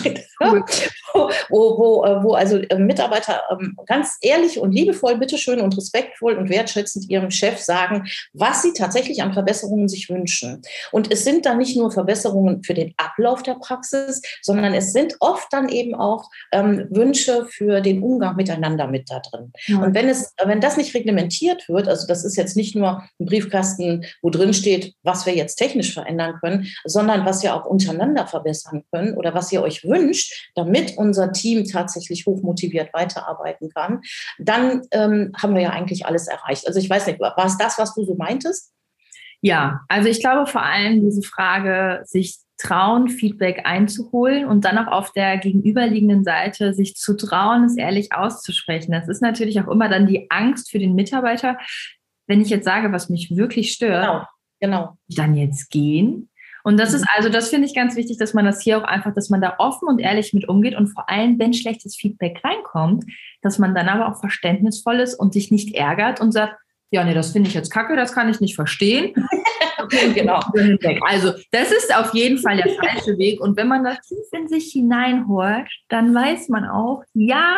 Cool. 0.44 0.63
Wo, 1.50 1.77
wo, 1.77 2.06
äh, 2.06 2.24
wo 2.24 2.33
also 2.33 2.57
äh, 2.57 2.77
Mitarbeiter 2.77 3.41
ähm, 3.51 3.77
ganz 3.85 4.18
ehrlich 4.21 4.59
und 4.59 4.71
liebevoll, 4.71 5.18
bitteschön 5.18 5.62
und 5.62 5.77
respektvoll 5.77 6.33
und 6.38 6.50
wertschätzend 6.50 7.09
ihrem 7.09 7.31
Chef 7.31 7.59
sagen, 7.59 8.07
was 8.33 8.62
sie 8.62 8.74
tatsächlich 8.74 9.21
an 9.21 9.33
Verbesserungen 9.33 9.88
sich 9.88 10.09
wünschen. 10.09 10.62
Und 10.91 11.12
es 11.12 11.24
sind 11.24 11.45
dann 11.45 11.57
nicht 11.57 11.77
nur 11.77 11.91
Verbesserungen 11.91 12.63
für 12.63 12.74
den 12.74 12.94
Ablauf 12.97 13.44
der 13.44 13.56
Praxis, 13.56 14.21
sondern 14.41 14.74
es 14.74 14.94
sind 14.94 15.15
oft 15.19 15.47
dann 15.51 15.69
eben 15.69 15.95
auch 15.95 16.30
ähm, 16.51 16.88
Wünsche 16.89 17.45
für 17.45 17.81
den 17.81 18.01
Umgang 18.01 18.35
miteinander 18.35 18.88
mit 18.88 19.09
da 19.09 19.19
drin. 19.19 19.51
Ja. 19.68 19.80
Und 19.80 19.94
wenn 19.94 20.09
es, 20.09 20.33
wenn 20.44 20.62
das 20.62 20.77
nicht 20.77 20.94
reglementiert 20.94 21.68
wird, 21.69 21.88
also 21.88 22.07
das 22.07 22.24
ist 22.24 22.38
jetzt 22.38 22.56
nicht 22.56 22.75
nur 22.75 23.03
ein 23.19 23.25
Briefkasten, 23.25 24.06
wo 24.21 24.30
drin 24.30 24.53
steht, 24.53 24.94
was 25.03 25.25
wir 25.25 25.35
jetzt 25.35 25.56
technisch 25.56 25.94
verändern 25.94 26.35
können, 26.39 26.68
sondern 26.85 27.25
was 27.25 27.44
wir 27.44 27.56
auch 27.56 27.65
untereinander 27.65 28.27
verbessern 28.27 28.83
können 28.91 29.15
oder 29.18 29.33
was 29.33 29.51
ihr 29.51 29.62
euch 29.62 29.83
wünscht, 29.83 30.51
damit 30.56 30.97
unser 30.97 31.23
unser 31.24 31.31
Team 31.31 31.66
tatsächlich 31.66 32.25
hochmotiviert 32.25 32.94
weiterarbeiten 32.94 33.70
kann, 33.70 34.02
dann 34.40 34.81
ähm, 34.92 35.31
haben 35.42 35.56
wir 35.56 35.62
ja 35.62 35.69
eigentlich 35.69 36.06
alles 36.06 36.28
erreicht. 36.28 36.68
Also 36.68 36.80
ich 36.80 36.90
weiß 36.90 37.07
nicht, 37.07 37.19
war 37.19 37.45
es 37.45 37.57
das, 37.57 37.78
was 37.78 37.94
du 37.95 38.04
so 38.04 38.16
meintest? 38.16 38.71
Ja, 39.42 39.81
also 39.90 40.07
ich 40.07 40.21
glaube 40.21 40.50
vor 40.50 40.64
allem 40.64 41.02
diese 41.02 41.21
Frage, 41.21 42.02
sich 42.06 42.38
trauen, 42.57 43.09
Feedback 43.09 43.66
einzuholen 43.66 44.45
und 44.45 44.64
dann 44.64 44.78
auch 44.78 44.92
auf 44.92 45.12
der 45.12 45.38
gegenüberliegenden 45.38 46.24
Seite 46.24 46.74
sich 46.74 46.95
zu 46.95 47.18
trauen, 47.18 47.66
es 47.66 47.76
ehrlich 47.76 48.14
auszusprechen. 48.14 48.92
Das 48.94 49.09
ist 49.09 49.21
natürlich 49.21 49.59
auch 49.59 49.68
immer 49.68 49.90
dann 49.90 50.07
die 50.07 50.28
Angst 50.30 50.71
für 50.71 50.80
den 50.80 50.95
Mitarbeiter. 50.95 51.57
Wenn 52.26 52.40
ich 52.40 52.50
jetzt 52.50 52.64
sage, 52.64 52.94
was 52.94 53.09
mich 53.09 53.36
wirklich 53.36 53.74
stört, 53.74 54.06
genau, 54.06 54.26
genau. 54.62 54.97
dann 55.09 55.36
jetzt 55.36 55.69
gehen 55.71 56.30
und 56.64 56.80
das 56.80 56.94
ist 56.94 57.02
mhm. 57.02 57.08
also, 57.16 57.30
das 57.30 57.50
finde 57.50 57.68
ich 57.68 57.76
ganz 57.76 57.96
wichtig, 57.96 58.18
dass 58.18 58.34
man 58.34 58.46
das 58.46 58.62
hier 58.62 58.78
auch 58.78 58.84
einfach, 58.84 59.14
dass 59.14 59.30
man 59.30 59.42
da 59.42 59.56
offen 59.60 59.88
und 59.88 60.00
ehrlich 60.00 60.34
mit 60.34 60.48
umgeht 60.48 60.76
und 60.76 60.88
vor 60.88 61.10
allem, 61.10 61.38
wenn 61.38 61.54
schlechtes 61.54 61.96
Feedback 61.96 62.42
reinkommt, 62.44 63.04
dass 63.42 63.60
man 63.60 63.76
dann 63.76 63.90
aber 63.90 64.10
auch 64.10 64.20
verständnisvoll 64.20 65.00
ist 65.00 65.16
und 65.16 65.34
sich 65.34 65.52
nicht 65.52 65.76
ärgert 65.76 66.22
und 66.22 66.32
sagt, 66.32 66.56
ja, 66.92 67.04
nee, 67.04 67.14
das 67.14 67.32
finde 67.32 67.50
ich 67.50 67.56
jetzt 67.56 67.72
kacke, 67.72 67.96
das 67.96 68.14
kann 68.14 68.30
ich 68.30 68.40
nicht 68.40 68.56
verstehen. 68.56 69.14
okay, 69.84 70.14
genau. 70.14 70.40
Also, 71.08 71.34
das 71.52 71.72
ist 71.72 71.94
auf 71.96 72.14
jeden 72.14 72.38
Fall 72.38 72.58
der 72.58 72.70
falsche 72.70 73.18
Weg. 73.18 73.42
Und 73.42 73.58
wenn 73.58 73.68
man 73.68 73.84
da 73.84 73.96
tief 73.96 74.26
in 74.32 74.48
sich 74.48 74.72
hineinhört, 74.72 75.68
dann 75.90 76.14
weiß 76.14 76.50
man 76.50 76.66
auch, 76.66 77.04
ja, 77.14 77.58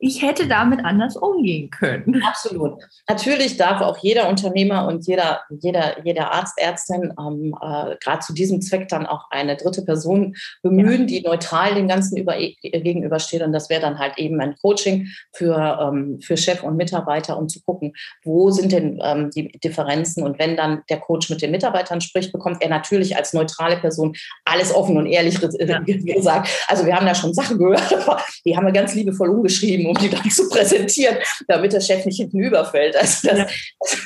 ich 0.00 0.22
hätte 0.22 0.46
damit 0.46 0.84
anders 0.84 1.16
umgehen 1.16 1.70
können. 1.70 2.22
Absolut. 2.24 2.80
Natürlich 3.08 3.56
darf 3.56 3.80
auch 3.80 3.98
jeder 3.98 4.28
Unternehmer 4.28 4.86
und 4.86 5.06
jeder, 5.06 5.40
jeder, 5.50 6.04
jeder 6.04 6.32
Arzt, 6.32 6.54
Ärztin 6.56 7.12
ähm, 7.18 7.54
äh, 7.60 7.96
gerade 8.00 8.20
zu 8.20 8.32
diesem 8.32 8.62
Zweck 8.62 8.88
dann 8.88 9.06
auch 9.06 9.24
eine 9.30 9.56
dritte 9.56 9.82
Person 9.82 10.36
bemühen, 10.62 11.02
ja. 11.02 11.06
die 11.06 11.20
neutral 11.22 11.74
dem 11.74 11.88
Ganzen 11.88 12.16
über, 12.16 12.36
gegenübersteht. 12.36 13.42
Und 13.42 13.52
das 13.52 13.70
wäre 13.70 13.80
dann 13.80 13.98
halt 13.98 14.18
eben 14.18 14.40
ein 14.40 14.54
Coaching 14.62 15.08
für, 15.32 15.78
ähm, 15.80 16.20
für 16.20 16.36
Chef 16.36 16.62
und 16.62 16.76
Mitarbeiter, 16.76 17.36
um 17.36 17.48
zu 17.48 17.60
gucken, 17.62 17.92
wo 18.22 18.50
sind 18.50 18.70
denn 18.70 19.00
ähm, 19.02 19.30
die 19.30 19.48
Differenzen. 19.58 20.22
Und 20.22 20.38
wenn 20.38 20.56
dann 20.56 20.82
der 20.88 21.00
Coach 21.00 21.28
mit 21.28 21.42
den 21.42 21.50
Mitarbeitern 21.50 22.00
spricht, 22.00 22.30
bekommt 22.32 22.62
er 22.62 22.68
natürlich 22.68 23.16
als 23.16 23.32
neutrale 23.32 23.78
Person 23.78 24.14
alles 24.44 24.72
offen 24.72 24.96
und 24.96 25.06
ehrlich 25.06 25.40
ja. 25.58 25.80
gesagt. 25.80 26.48
Also 26.68 26.86
wir 26.86 26.94
haben 26.94 27.06
da 27.06 27.16
schon 27.16 27.34
Sachen 27.34 27.58
gehört, 27.58 27.82
die 28.44 28.56
haben 28.56 28.64
wir 28.64 28.72
ganz 28.72 28.94
liebevoll 28.94 29.30
umgeschrieben 29.30 29.87
um 29.88 29.96
die 29.96 30.08
dann 30.08 30.28
zu 30.30 30.48
präsentieren, 30.48 31.16
damit 31.46 31.72
der 31.72 31.80
Chef 31.80 32.04
nicht 32.04 32.18
hinten 32.18 32.38
überfällt. 32.40 32.96
Also 32.96 33.28
das, 33.28 33.52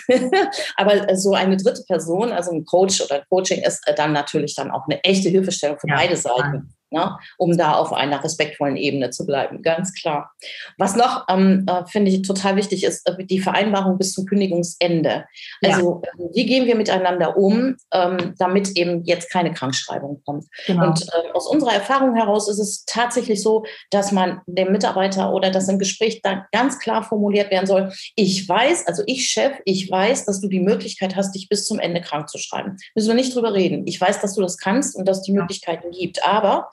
ja. 0.08 0.20
aber 0.76 1.16
so 1.16 1.34
eine 1.34 1.56
dritte 1.56 1.82
Person, 1.86 2.32
also 2.32 2.52
ein 2.52 2.64
Coach 2.64 3.00
oder 3.00 3.16
ein 3.16 3.22
Coaching, 3.28 3.62
ist 3.62 3.82
dann 3.96 4.12
natürlich 4.12 4.54
dann 4.54 4.70
auch 4.70 4.84
eine 4.88 5.02
echte 5.04 5.28
Hilfestellung 5.28 5.78
für 5.78 5.88
ja. 5.88 5.96
beide 5.96 6.16
Seiten 6.16 6.74
ne, 6.92 7.16
um 7.38 7.56
da 7.56 7.74
auf 7.74 7.92
einer 7.92 8.22
respektvollen 8.22 8.76
Ebene 8.76 9.10
zu 9.10 9.26
bleiben, 9.26 9.62
ganz 9.62 9.92
klar. 9.94 10.32
Was 10.78 10.96
noch, 10.96 11.26
ähm, 11.28 11.66
äh, 11.68 11.84
finde 11.86 12.10
ich, 12.10 12.22
total 12.22 12.56
wichtig 12.56 12.84
ist, 12.84 13.08
äh, 13.08 13.24
die 13.24 13.40
Vereinbarung 13.40 13.98
bis 13.98 14.12
zum 14.12 14.26
Kündigungsende. 14.26 15.24
Also 15.64 16.02
ja. 16.04 16.24
wie 16.32 16.46
gehen 16.46 16.66
wir 16.66 16.76
miteinander 16.76 17.36
um, 17.36 17.76
ähm, 17.92 18.34
damit 18.38 18.76
eben 18.76 19.04
jetzt 19.04 19.30
keine 19.30 19.52
Krankschreibung 19.52 20.22
kommt. 20.24 20.46
Genau. 20.66 20.88
Und 20.88 21.02
äh, 21.02 21.32
aus 21.32 21.46
unserer 21.46 21.74
Erfahrung 21.74 22.14
heraus 22.14 22.48
ist 22.48 22.58
es 22.58 22.84
tatsächlich 22.84 23.42
so, 23.42 23.64
dass 23.90 24.12
man 24.12 24.40
dem 24.46 24.72
Mitarbeiter 24.72 25.32
oder 25.32 25.50
das 25.50 25.68
im 25.68 25.78
Gespräch 25.78 26.20
dann 26.22 26.44
ganz 26.52 26.78
klar 26.78 27.02
formuliert 27.02 27.50
werden 27.50 27.66
soll, 27.66 27.92
ich 28.14 28.48
weiß, 28.48 28.86
also 28.86 29.02
ich 29.06 29.28
Chef, 29.28 29.52
ich 29.64 29.90
weiß, 29.90 30.24
dass 30.24 30.40
du 30.40 30.48
die 30.48 30.60
Möglichkeit 30.60 31.16
hast, 31.16 31.34
dich 31.34 31.48
bis 31.48 31.66
zum 31.66 31.78
Ende 31.78 32.00
krank 32.00 32.28
zu 32.28 32.38
schreiben. 32.38 32.76
Müssen 32.94 33.08
wir 33.08 33.14
nicht 33.14 33.34
drüber 33.34 33.54
reden. 33.54 33.86
Ich 33.86 34.00
weiß, 34.00 34.20
dass 34.20 34.34
du 34.34 34.42
das 34.42 34.58
kannst 34.58 34.96
und 34.96 35.06
dass 35.06 35.18
es 35.18 35.22
die 35.24 35.32
Möglichkeiten 35.32 35.90
gibt. 35.90 36.24
Aber 36.24 36.70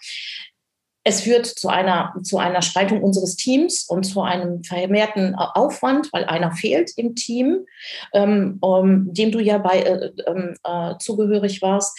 es 1.04 1.22
führt 1.22 1.46
zu 1.46 1.70
einer, 1.70 2.14
zu 2.24 2.38
einer 2.38 2.62
Spaltung 2.62 3.02
unseres 3.02 3.36
Teams 3.36 3.86
und 3.88 4.04
zu 4.04 4.22
einem 4.22 4.64
vermehrten 4.64 5.34
Aufwand, 5.36 6.12
weil 6.12 6.26
einer 6.26 6.52
fehlt 6.52 6.92
im 6.98 7.16
Team, 7.16 7.66
ähm, 8.14 8.58
um, 8.62 9.14
dem 9.14 9.32
du 9.32 9.40
ja 9.40 9.58
bei, 9.58 9.82
äh, 9.82 10.12
ähm, 10.28 10.56
äh, 10.64 10.96
zugehörig 11.00 11.62
warst 11.62 11.98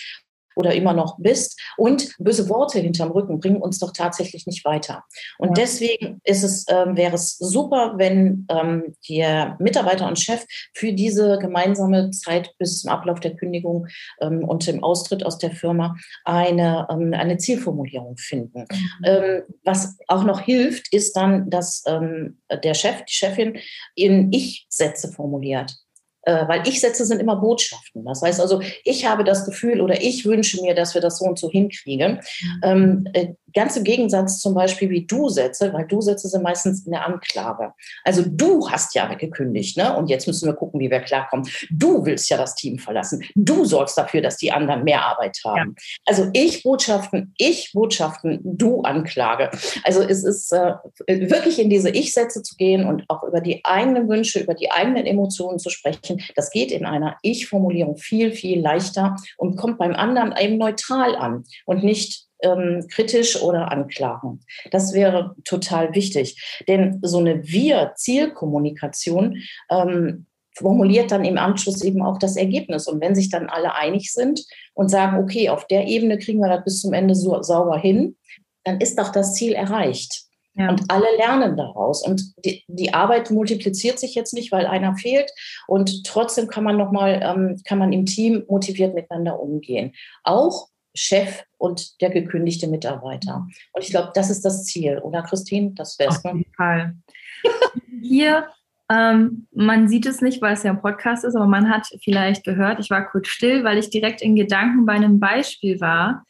oder 0.54 0.74
immer 0.74 0.92
noch 0.92 1.18
bist. 1.18 1.60
Und 1.76 2.14
böse 2.18 2.48
Worte 2.48 2.80
hinterm 2.80 3.10
Rücken 3.10 3.40
bringen 3.40 3.62
uns 3.62 3.78
doch 3.78 3.92
tatsächlich 3.92 4.46
nicht 4.46 4.64
weiter. 4.64 5.04
Und 5.38 5.48
ja. 5.48 5.64
deswegen 5.64 6.20
ist 6.24 6.42
es, 6.42 6.66
ähm, 6.68 6.96
wäre 6.96 7.14
es 7.14 7.36
super, 7.38 7.94
wenn 7.96 8.46
ähm, 8.50 8.94
der 9.08 9.56
Mitarbeiter 9.58 10.06
und 10.06 10.18
Chef 10.18 10.44
für 10.74 10.92
diese 10.92 11.38
gemeinsame 11.38 12.10
Zeit 12.10 12.54
bis 12.58 12.80
zum 12.80 12.90
Ablauf 12.90 13.20
der 13.20 13.36
Kündigung 13.36 13.86
ähm, 14.20 14.44
und 14.44 14.66
dem 14.66 14.82
Austritt 14.82 15.24
aus 15.24 15.38
der 15.38 15.50
Firma 15.50 15.96
eine, 16.24 16.86
ähm, 16.90 17.12
eine 17.14 17.38
Zielformulierung 17.38 18.16
finden. 18.16 18.60
Mhm. 18.70 19.04
Ähm, 19.04 19.42
was 19.64 19.98
auch 20.08 20.24
noch 20.24 20.40
hilft, 20.40 20.92
ist 20.92 21.16
dann, 21.16 21.50
dass 21.50 21.84
ähm, 21.86 22.40
der 22.64 22.74
Chef, 22.74 23.04
die 23.04 23.14
Chefin 23.14 23.58
in 23.94 24.32
Ich-Sätze 24.32 25.12
formuliert. 25.12 25.76
Äh, 26.22 26.46
weil 26.48 26.66
Ich-Sätze 26.66 27.04
sind 27.06 27.20
immer 27.20 27.36
Botschaften. 27.36 28.04
Das 28.04 28.22
heißt 28.22 28.40
also, 28.40 28.60
ich 28.84 29.06
habe 29.06 29.24
das 29.24 29.46
Gefühl 29.46 29.80
oder 29.80 30.02
ich 30.02 30.26
wünsche 30.26 30.60
mir, 30.60 30.74
dass 30.74 30.94
wir 30.94 31.00
das 31.00 31.18
so 31.18 31.24
und 31.24 31.38
so 31.38 31.50
hinkriegen. 31.50 32.20
Ähm, 32.62 33.08
äh, 33.14 33.28
ganz 33.54 33.76
im 33.76 33.84
Gegensatz 33.84 34.38
zum 34.38 34.54
Beispiel 34.54 34.90
wie 34.90 35.06
Du-Sätze, 35.06 35.72
weil 35.72 35.86
Du-Sätze 35.86 36.28
sind 36.28 36.42
meistens 36.42 36.84
in 36.84 36.92
der 36.92 37.06
Anklage. 37.06 37.72
Also 38.04 38.22
du 38.26 38.68
hast 38.68 38.94
ja 38.94 39.12
gekündigt, 39.14 39.76
ne? 39.76 39.96
Und 39.96 40.08
jetzt 40.08 40.26
müssen 40.26 40.46
wir 40.46 40.54
gucken, 40.54 40.78
wie 40.78 40.90
wir 40.90 41.00
klarkommen. 41.00 41.48
Du 41.70 42.04
willst 42.04 42.28
ja 42.30 42.36
das 42.36 42.54
Team 42.54 42.78
verlassen. 42.78 43.24
Du 43.34 43.64
sorgst 43.64 43.96
dafür, 43.96 44.20
dass 44.20 44.36
die 44.36 44.52
anderen 44.52 44.84
mehr 44.84 45.04
Arbeit 45.04 45.38
haben. 45.44 45.74
Ja. 45.76 45.84
Also 46.06 46.28
ich 46.32 46.62
Botschaften, 46.62 47.34
ich 47.38 47.72
Botschaften, 47.72 48.40
du 48.42 48.82
Anklage. 48.82 49.50
Also 49.84 50.02
es 50.02 50.24
ist 50.24 50.52
äh, 50.52 50.74
wirklich 51.06 51.58
in 51.58 51.70
diese 51.70 51.90
Ich-Sätze 51.90 52.42
zu 52.42 52.56
gehen 52.56 52.86
und 52.86 53.04
auch 53.08 53.22
über 53.24 53.40
die 53.40 53.64
eigenen 53.64 54.08
Wünsche, 54.08 54.40
über 54.40 54.54
die 54.54 54.70
eigenen 54.70 55.06
Emotionen 55.06 55.58
zu 55.58 55.70
sprechen 55.70 56.09
sprechen. 56.10 56.32
Das 56.36 56.50
geht 56.50 56.72
in 56.72 56.84
einer 56.86 57.16
Ich-Formulierung 57.22 57.96
viel, 57.96 58.32
viel 58.32 58.60
leichter 58.60 59.16
und 59.36 59.56
kommt 59.56 59.78
beim 59.78 59.94
anderen 59.94 60.34
eben 60.38 60.58
neutral 60.58 61.14
an 61.16 61.44
und 61.66 61.84
nicht 61.84 62.26
ähm, 62.42 62.86
kritisch 62.90 63.40
oder 63.42 63.70
anklagen. 63.70 64.40
Das 64.70 64.94
wäre 64.94 65.34
total 65.44 65.94
wichtig. 65.94 66.62
Denn 66.68 66.98
so 67.02 67.18
eine 67.18 67.46
Wir-Zielkommunikation 67.46 69.36
ähm, 69.70 70.26
formuliert 70.54 71.10
dann 71.10 71.24
im 71.24 71.38
Anschluss 71.38 71.82
eben 71.82 72.02
auch 72.02 72.18
das 72.18 72.36
Ergebnis. 72.36 72.86
Und 72.86 73.00
wenn 73.00 73.14
sich 73.14 73.30
dann 73.30 73.48
alle 73.48 73.74
einig 73.74 74.12
sind 74.12 74.44
und 74.74 74.88
sagen, 74.88 75.22
okay, 75.22 75.48
auf 75.48 75.66
der 75.66 75.86
Ebene 75.86 76.18
kriegen 76.18 76.40
wir 76.40 76.48
das 76.48 76.64
bis 76.64 76.80
zum 76.80 76.92
Ende 76.92 77.14
so 77.14 77.40
sauber 77.42 77.78
hin, 77.78 78.16
dann 78.64 78.80
ist 78.80 78.98
doch 78.98 79.10
das 79.10 79.34
Ziel 79.34 79.52
erreicht. 79.52 80.29
Ja. 80.54 80.68
Und 80.68 80.82
alle 80.88 81.06
lernen 81.16 81.56
daraus. 81.56 82.04
Und 82.06 82.34
die, 82.44 82.64
die, 82.66 82.92
Arbeit 82.92 83.30
multipliziert 83.30 83.98
sich 83.98 84.14
jetzt 84.14 84.34
nicht, 84.34 84.50
weil 84.50 84.66
einer 84.66 84.96
fehlt. 84.96 85.30
Und 85.68 86.04
trotzdem 86.04 86.48
kann 86.48 86.64
man 86.64 86.76
nochmal, 86.76 87.20
ähm, 87.22 87.60
kann 87.64 87.78
man 87.78 87.92
im 87.92 88.04
Team 88.04 88.44
motiviert 88.48 88.94
miteinander 88.94 89.40
umgehen. 89.40 89.92
Auch 90.24 90.68
Chef 90.94 91.44
und 91.56 92.00
der 92.00 92.10
gekündigte 92.10 92.66
Mitarbeiter. 92.66 93.46
Und 93.72 93.84
ich 93.84 93.90
glaube, 93.90 94.10
das 94.14 94.28
ist 94.28 94.44
das 94.44 94.64
Ziel, 94.64 94.98
oder 94.98 95.22
Christine? 95.22 95.70
Das 95.74 95.98
wäre 95.98 96.10
es. 96.10 96.24
Auf 96.24 96.34
jeden 96.34 96.52
Fall. 96.54 96.96
Hier, 98.02 98.48
ähm, 98.90 99.46
man 99.52 99.88
sieht 99.88 100.06
es 100.06 100.20
nicht, 100.20 100.42
weil 100.42 100.54
es 100.54 100.64
ja 100.64 100.72
ein 100.72 100.82
Podcast 100.82 101.24
ist, 101.24 101.36
aber 101.36 101.46
man 101.46 101.70
hat 101.70 101.86
vielleicht 102.02 102.44
gehört, 102.44 102.80
ich 102.80 102.90
war 102.90 103.08
kurz 103.08 103.28
still, 103.28 103.62
weil 103.62 103.78
ich 103.78 103.90
direkt 103.90 104.20
in 104.20 104.34
Gedanken 104.34 104.84
bei 104.84 104.94
einem 104.94 105.20
Beispiel 105.20 105.80
war, 105.80 106.24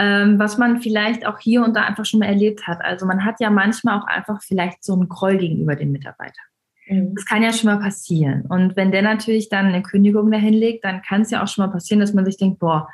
ähm, 0.00 0.38
was 0.38 0.56
man 0.56 0.80
vielleicht 0.80 1.26
auch 1.26 1.38
hier 1.38 1.62
und 1.62 1.76
da 1.76 1.82
einfach 1.82 2.06
schon 2.06 2.20
mal 2.20 2.26
erlebt 2.26 2.66
hat. 2.66 2.82
Also 2.82 3.04
man 3.04 3.22
hat 3.22 3.38
ja 3.38 3.50
manchmal 3.50 4.00
auch 4.00 4.06
einfach 4.06 4.42
vielleicht 4.42 4.82
so 4.82 4.94
einen 4.94 5.10
Groll 5.10 5.36
gegenüber 5.36 5.76
dem 5.76 5.92
Mitarbeiter. 5.92 6.40
Mhm. 6.86 7.14
Das 7.14 7.26
kann 7.26 7.42
ja 7.42 7.52
schon 7.52 7.70
mal 7.70 7.80
passieren. 7.80 8.46
Und 8.48 8.76
wenn 8.76 8.92
der 8.92 9.02
natürlich 9.02 9.50
dann 9.50 9.66
eine 9.66 9.82
Kündigung 9.82 10.30
dahin 10.30 10.54
legt, 10.54 10.86
dann 10.86 11.02
kann 11.02 11.20
es 11.20 11.30
ja 11.30 11.42
auch 11.42 11.48
schon 11.48 11.66
mal 11.66 11.72
passieren, 11.72 12.00
dass 12.00 12.14
man 12.14 12.24
sich 12.24 12.38
denkt, 12.38 12.60
boah, 12.60 12.88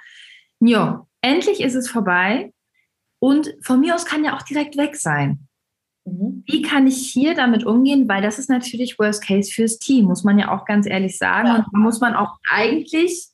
jo, 0.59 1.07
endlich 1.21 1.61
ist 1.61 1.77
es 1.77 1.89
vorbei. 1.89 2.53
Und 3.21 3.55
von 3.63 3.79
mir 3.79 3.95
aus 3.95 4.05
kann 4.05 4.25
ja 4.25 4.35
auch 4.37 4.43
direkt 4.43 4.77
weg 4.77 4.97
sein. 4.97 5.47
Mhm. 6.05 6.43
Wie 6.45 6.63
kann 6.63 6.89
ich 6.89 6.97
hier 6.97 7.37
damit 7.37 7.65
umgehen? 7.65 8.09
Weil 8.09 8.23
das 8.23 8.41
ist 8.41 8.51
natürlich 8.51 8.99
Worst 8.99 9.25
Case 9.25 9.53
fürs 9.53 9.79
Team, 9.79 10.07
muss 10.07 10.25
man 10.25 10.41
ja 10.41 10.51
auch 10.51 10.65
ganz 10.65 10.89
ehrlich 10.89 11.17
sagen. 11.17 11.51
Und 11.51 11.67
da 11.73 11.79
muss 11.79 12.01
man 12.01 12.17
auch 12.17 12.35
eigentlich 12.51 13.29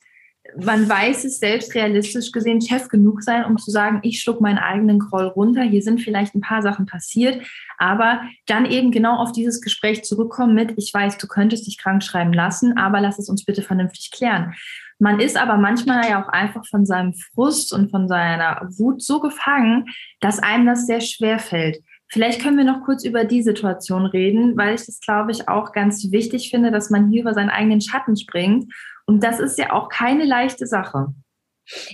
man 0.56 0.88
weiß 0.88 1.24
es 1.24 1.38
selbst 1.38 1.74
realistisch 1.74 2.32
gesehen, 2.32 2.60
Chef 2.60 2.88
genug 2.88 3.22
sein, 3.22 3.44
um 3.44 3.58
zu 3.58 3.70
sagen, 3.70 4.00
ich 4.02 4.20
schluck 4.20 4.40
meinen 4.40 4.58
eigenen 4.58 4.98
Groll 4.98 5.26
runter. 5.26 5.62
Hier 5.62 5.82
sind 5.82 6.00
vielleicht 6.00 6.34
ein 6.34 6.40
paar 6.40 6.62
Sachen 6.62 6.86
passiert, 6.86 7.42
aber 7.78 8.22
dann 8.46 8.66
eben 8.66 8.90
genau 8.90 9.16
auf 9.16 9.32
dieses 9.32 9.60
Gespräch 9.60 10.04
zurückkommen 10.04 10.54
mit, 10.54 10.74
ich 10.76 10.92
weiß, 10.92 11.18
du 11.18 11.26
könntest 11.26 11.66
dich 11.66 11.78
krank 11.78 12.02
schreiben 12.02 12.32
lassen, 12.32 12.76
aber 12.76 13.00
lass 13.00 13.18
es 13.18 13.28
uns 13.28 13.44
bitte 13.44 13.62
vernünftig 13.62 14.10
klären. 14.10 14.54
Man 14.98 15.20
ist 15.20 15.36
aber 15.36 15.56
manchmal 15.56 16.08
ja 16.08 16.22
auch 16.22 16.28
einfach 16.28 16.66
von 16.66 16.86
seinem 16.86 17.14
Frust 17.14 17.72
und 17.72 17.90
von 17.90 18.08
seiner 18.08 18.68
Wut 18.78 19.02
so 19.02 19.20
gefangen, 19.20 19.86
dass 20.20 20.38
einem 20.38 20.66
das 20.66 20.86
sehr 20.86 21.00
schwer 21.00 21.38
fällt. 21.38 21.78
Vielleicht 22.08 22.42
können 22.42 22.58
wir 22.58 22.64
noch 22.64 22.84
kurz 22.84 23.04
über 23.04 23.24
die 23.24 23.42
Situation 23.42 24.04
reden, 24.04 24.56
weil 24.56 24.74
ich 24.74 24.84
das, 24.84 25.00
glaube 25.00 25.32
ich, 25.32 25.48
auch 25.48 25.72
ganz 25.72 26.10
wichtig 26.10 26.50
finde, 26.50 26.70
dass 26.70 26.90
man 26.90 27.08
hier 27.08 27.22
über 27.22 27.32
seinen 27.32 27.48
eigenen 27.48 27.80
Schatten 27.80 28.16
springt 28.16 28.72
und 29.06 29.22
das 29.22 29.40
ist 29.40 29.58
ja 29.58 29.72
auch 29.72 29.88
keine 29.88 30.24
leichte 30.24 30.66
Sache. 30.66 31.14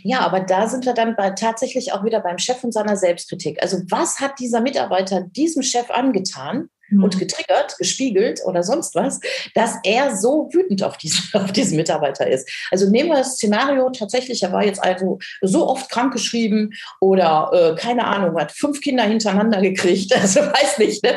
Ja, 0.02 0.20
aber 0.20 0.40
da 0.40 0.66
sind 0.66 0.86
wir 0.86 0.94
dann 0.94 1.14
bei, 1.14 1.30
tatsächlich 1.30 1.92
auch 1.92 2.04
wieder 2.04 2.20
beim 2.20 2.38
Chef 2.38 2.64
und 2.64 2.72
seiner 2.72 2.96
Selbstkritik. 2.96 3.62
Also 3.62 3.78
was 3.90 4.18
hat 4.20 4.38
dieser 4.38 4.60
Mitarbeiter 4.60 5.22
diesem 5.22 5.62
Chef 5.62 5.90
angetan, 5.90 6.70
mhm. 6.90 7.04
und 7.04 7.18
getriggert, 7.18 7.76
gespiegelt 7.78 8.40
oder 8.44 8.62
sonst 8.62 8.94
was, 8.94 9.20
dass 9.54 9.76
er 9.84 10.16
so 10.16 10.48
wütend 10.52 10.82
auf 10.82 10.96
diesen, 10.96 11.22
auf 11.40 11.52
diesen 11.52 11.76
Mitarbeiter 11.76 12.26
ist. 12.26 12.48
Also 12.70 12.88
nehmen 12.90 13.10
wir 13.10 13.16
das 13.16 13.34
Szenario 13.34 13.90
tatsächlich, 13.90 14.42
er 14.42 14.52
war 14.52 14.64
jetzt 14.64 14.82
also 14.82 15.18
so 15.42 15.68
oft 15.68 15.90
krankgeschrieben 15.90 16.74
oder 17.00 17.50
äh, 17.52 17.80
keine 17.80 18.04
Ahnung, 18.04 18.38
hat 18.38 18.52
fünf 18.52 18.80
Kinder 18.80 19.04
hintereinander 19.04 19.60
gekriegt, 19.60 20.14
also 20.20 20.40
weiß 20.40 20.78
nicht, 20.78 21.02
ne? 21.02 21.16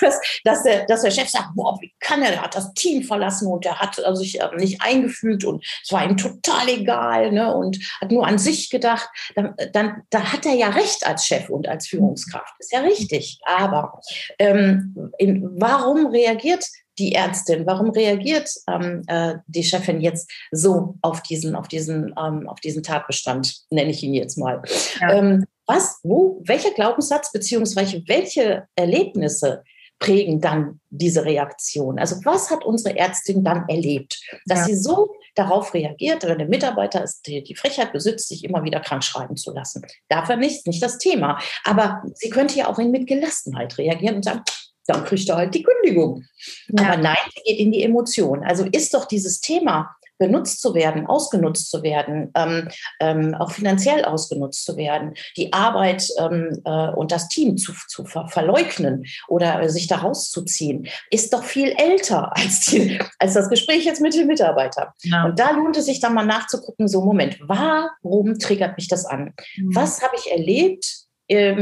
dass, 0.00 0.20
dass, 0.44 0.62
der, 0.62 0.86
dass 0.86 1.02
der 1.02 1.10
Chef 1.10 1.28
sagt, 1.28 1.54
boah, 1.54 1.78
wie 1.80 1.92
kann 2.00 2.22
er, 2.22 2.30
der 2.30 2.42
hat 2.42 2.54
das 2.54 2.72
Team 2.74 3.02
verlassen 3.02 3.48
und 3.48 3.64
der 3.64 3.78
hat 3.78 4.02
also 4.04 4.22
sich 4.22 4.40
äh, 4.40 4.48
nicht 4.56 4.82
eingefügt 4.82 5.44
und 5.44 5.64
es 5.82 5.92
war 5.92 6.04
ihm 6.04 6.16
total 6.16 6.68
egal 6.68 7.32
ne? 7.32 7.54
und 7.54 7.78
hat 8.00 8.10
nur 8.10 8.26
an 8.26 8.38
sich 8.38 8.70
gedacht, 8.70 9.08
dann, 9.34 9.54
dann 9.72 10.02
da 10.10 10.32
hat 10.32 10.46
er 10.46 10.54
ja 10.54 10.68
recht 10.68 11.06
als 11.06 11.26
Chef 11.26 11.48
und 11.48 11.68
als 11.68 11.88
Führungskraft, 11.88 12.54
ist 12.58 12.72
ja 12.72 12.80
richtig, 12.80 13.40
aber 13.44 14.00
ähm, 14.38 15.11
in, 15.18 15.60
warum 15.60 16.06
reagiert 16.06 16.64
die 16.98 17.14
Ärztin, 17.14 17.66
warum 17.66 17.90
reagiert 17.90 18.50
ähm, 18.68 19.02
äh, 19.06 19.34
die 19.46 19.64
Chefin 19.64 20.00
jetzt 20.00 20.30
so 20.50 20.96
auf 21.00 21.22
diesen, 21.22 21.54
auf 21.54 21.68
diesen, 21.68 22.14
ähm, 22.18 22.48
auf 22.48 22.60
diesen 22.60 22.82
Tatbestand, 22.82 23.62
nenne 23.70 23.90
ich 23.90 24.02
ihn 24.02 24.14
jetzt 24.14 24.36
mal. 24.36 24.62
Ja. 25.00 25.14
Ähm, 25.14 25.46
was, 25.66 26.00
wo, 26.02 26.42
welcher 26.44 26.72
Glaubenssatz 26.72 27.32
beziehungsweise 27.32 28.02
welche 28.06 28.66
Erlebnisse 28.76 29.62
prägen 29.98 30.40
dann 30.40 30.80
diese 30.90 31.24
Reaktion? 31.24 31.98
Also 31.98 32.16
was 32.24 32.50
hat 32.50 32.64
unsere 32.64 32.96
Ärztin 32.98 33.42
dann 33.42 33.64
erlebt, 33.68 34.20
dass 34.46 34.60
ja. 34.60 34.64
sie 34.66 34.76
so 34.76 35.12
darauf 35.34 35.72
reagiert, 35.72 36.24
wenn 36.24 36.38
der 36.38 36.48
Mitarbeiter 36.48 37.02
ist, 37.02 37.26
die, 37.26 37.42
die 37.42 37.54
Frechheit 37.54 37.92
besitzt, 37.92 38.28
sich 38.28 38.44
immer 38.44 38.64
wieder 38.64 38.80
krank 38.80 39.02
schreiben 39.02 39.36
zu 39.36 39.52
lassen. 39.52 39.82
Darf 40.08 40.28
er 40.28 40.36
nicht, 40.36 40.66
nicht 40.66 40.82
das 40.82 40.98
Thema. 40.98 41.40
Aber 41.64 42.02
sie 42.14 42.28
könnte 42.28 42.58
ja 42.58 42.68
auch 42.68 42.76
mit 42.76 43.06
Gelassenheit 43.06 43.78
reagieren 43.78 44.16
und 44.16 44.24
sagen, 44.24 44.42
dann 44.86 45.04
kriegt 45.04 45.28
er 45.28 45.36
halt 45.36 45.54
die 45.54 45.62
Kündigung. 45.62 46.24
Ja. 46.68 46.88
Aber 46.92 46.96
nein, 47.02 47.16
sie 47.34 47.42
geht 47.44 47.58
in 47.58 47.72
die 47.72 47.82
Emotion. 47.82 48.44
Also 48.44 48.64
ist 48.70 48.94
doch 48.94 49.06
dieses 49.06 49.40
Thema 49.40 49.94
benutzt 50.22 50.60
zu 50.60 50.74
werden, 50.74 51.06
ausgenutzt 51.06 51.68
zu 51.68 51.82
werden, 51.82 52.30
ähm, 52.36 52.68
ähm, 53.00 53.34
auch 53.34 53.50
finanziell 53.50 54.04
ausgenutzt 54.04 54.64
zu 54.64 54.76
werden, 54.76 55.14
die 55.36 55.52
Arbeit 55.52 56.06
ähm, 56.18 56.62
äh, 56.64 56.90
und 56.90 57.10
das 57.10 57.28
Team 57.28 57.56
zu, 57.56 57.72
zu 57.88 58.04
ver 58.04 58.28
verleugnen 58.28 59.04
oder 59.26 59.68
sich 59.68 59.88
da 59.88 59.96
rauszuziehen, 59.96 60.86
ist 61.10 61.32
doch 61.32 61.42
viel 61.42 61.74
älter 61.76 62.36
als, 62.36 62.66
die, 62.66 63.00
als 63.18 63.34
das 63.34 63.48
Gespräch 63.48 63.84
jetzt 63.84 64.00
mit 64.00 64.14
den 64.14 64.28
Mitarbeitern. 64.28 64.88
Ja. 65.02 65.24
Und 65.24 65.40
da 65.40 65.50
lohnt 65.50 65.76
es 65.76 65.86
sich 65.86 65.98
dann 65.98 66.14
mal 66.14 66.24
nachzugucken, 66.24 66.86
so 66.86 67.00
Moment, 67.02 67.40
warum 67.40 68.38
triggert 68.38 68.76
mich 68.76 68.86
das 68.86 69.04
an? 69.04 69.34
Mhm. 69.56 69.74
Was 69.74 70.02
habe 70.02 70.14
ich 70.16 70.30
erlebt? 70.30 71.02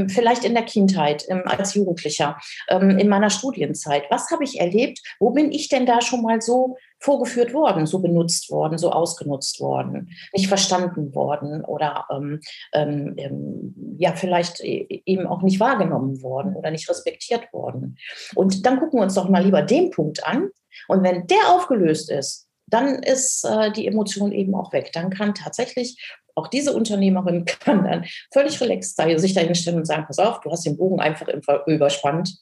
Vielleicht 0.09 0.45
in 0.45 0.55
der 0.55 0.65
Kindheit, 0.65 1.27
als 1.45 1.75
Jugendlicher, 1.75 2.39
ähm, 2.69 2.99
in 2.99 3.09
meiner 3.09 3.31
Studienzeit. 3.31 4.05
Was 4.11 4.31
habe 4.31 4.45
ich 4.45 4.61
erlebt? 4.61 5.01
Wo 5.19 5.31
bin 5.31 5.53
ich 5.53 5.69
denn 5.69 5.87
da 5.87 6.01
schon 6.01 6.23
mal 6.23 6.41
so 6.41 6.77
vorgeführt 7.01 7.55
worden, 7.55 7.87
so 7.87 7.99
benutzt 8.01 8.51
worden, 8.51 8.77
so 8.77 8.91
ausgenutzt 8.93 9.59
worden, 9.61 10.11
nicht 10.35 10.49
verstanden 10.49 11.15
worden 11.15 11.65
oder 11.65 12.07
ähm, 12.11 12.41
ähm, 12.75 13.15
ähm 13.17 13.97
ja, 13.99 14.13
vielleicht 14.15 14.61
e, 14.61 15.03
eben 15.07 15.27
auch 15.27 15.43
nicht 15.43 15.61
wahrgenommen 15.61 16.23
worden 16.23 16.55
oder 16.57 16.71
nicht 16.71 16.89
respektiert 16.89 17.53
worden. 17.53 17.97
Und 18.35 18.67
dann 18.67 18.79
gucken 18.79 18.99
wir 18.99 19.05
uns 19.05 19.15
doch 19.15 19.29
mal 19.29 19.43
lieber 19.43 19.63
den 19.63 19.91
Punkt 19.91 20.25
an. 20.27 20.51
Und 20.89 21.03
wenn 21.03 21.27
der 21.27 21.51
aufgelöst 21.51 22.11
ist, 22.11 22.49
dann 22.67 23.03
ist 23.03 23.45
äh, 23.45 23.73
die 23.73 23.87
Emotion 23.87 24.33
eben 24.33 24.55
auch 24.55 24.73
weg. 24.73 24.91
Dann 24.93 25.11
kann 25.11 25.35
tatsächlich 25.35 26.01
auch 26.35 26.49
diese 26.49 26.73
Unternehmerin 26.73 27.45
kann 27.61 27.85
dann 27.85 28.05
völlig 28.33 28.61
relaxed 28.61 28.99
da, 28.99 29.19
sich 29.19 29.35
dahin 29.35 29.55
stellen 29.55 29.79
und 29.79 29.87
sagen, 29.87 30.05
pass 30.07 30.19
auf, 30.19 30.41
du 30.41 30.51
hast 30.51 30.67
den 30.67 30.77
Bogen 30.77 31.01
einfach 31.01 31.29
überspannt. 31.67 32.37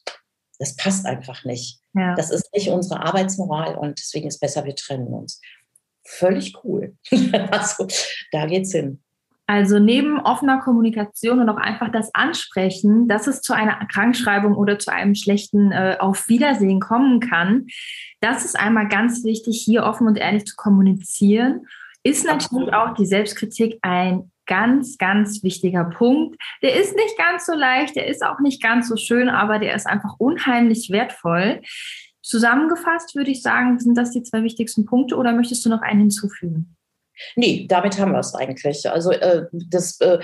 Das 0.59 0.75
passt 0.75 1.05
einfach 1.05 1.45
nicht. 1.45 1.79
Ja. 1.93 2.15
Das 2.15 2.31
ist 2.31 2.53
nicht 2.53 2.69
unsere 2.69 3.01
Arbeitsmoral 3.01 3.75
und 3.75 3.97
deswegen 3.97 4.27
ist 4.27 4.39
besser, 4.39 4.65
wir 4.65 4.75
trennen 4.75 5.07
uns. 5.07 5.41
Völlig 6.05 6.53
cool. 6.63 6.95
also, 7.51 7.87
da 8.31 8.45
geht's 8.45 8.71
hin. 8.71 9.01
Also 9.49 9.79
neben 9.79 10.19
offener 10.19 10.59
Kommunikation 10.59 11.39
und 11.39 11.49
auch 11.49 11.57
einfach 11.57 11.91
das 11.91 12.13
Ansprechen, 12.13 13.07
dass 13.07 13.25
es 13.25 13.41
zu 13.41 13.53
einer 13.53 13.83
Krankschreibung 13.91 14.55
oder 14.55 14.77
zu 14.77 14.91
einem 14.93 15.15
schlechten 15.15 15.71
äh, 15.71 15.97
Auf 15.99 16.27
Wiedersehen 16.27 16.79
kommen 16.79 17.19
kann, 17.19 17.65
das 18.21 18.45
ist 18.45 18.59
einmal 18.59 18.87
ganz 18.89 19.23
wichtig, 19.23 19.59
hier 19.65 19.85
offen 19.85 20.05
und 20.05 20.17
ehrlich 20.19 20.45
zu 20.45 20.55
kommunizieren 20.55 21.65
ist 22.03 22.25
natürlich 22.25 22.73
auch 22.73 22.93
die 22.93 23.05
Selbstkritik 23.05 23.77
ein 23.81 24.31
ganz, 24.45 24.97
ganz 24.97 25.43
wichtiger 25.43 25.85
Punkt. 25.85 26.35
Der 26.63 26.75
ist 26.75 26.95
nicht 26.95 27.17
ganz 27.17 27.45
so 27.45 27.53
leicht, 27.53 27.95
der 27.95 28.07
ist 28.07 28.23
auch 28.23 28.39
nicht 28.39 28.61
ganz 28.61 28.89
so 28.89 28.97
schön, 28.97 29.29
aber 29.29 29.59
der 29.59 29.75
ist 29.75 29.85
einfach 29.85 30.15
unheimlich 30.17 30.89
wertvoll. 30.89 31.61
Zusammengefasst 32.23 33.15
würde 33.15 33.31
ich 33.31 33.41
sagen, 33.41 33.79
sind 33.79 33.95
das 33.95 34.11
die 34.11 34.23
zwei 34.23 34.43
wichtigsten 34.43 34.85
Punkte 34.85 35.15
oder 35.17 35.33
möchtest 35.33 35.65
du 35.65 35.69
noch 35.69 35.81
einen 35.81 36.01
hinzufügen? 36.01 36.75
Nee, 37.35 37.67
damit 37.69 37.99
haben 37.99 38.13
wir 38.13 38.19
es 38.19 38.33
eigentlich. 38.33 38.89
Also 38.89 39.11
äh, 39.11 39.45
das 39.51 39.99
äh, 39.99 40.19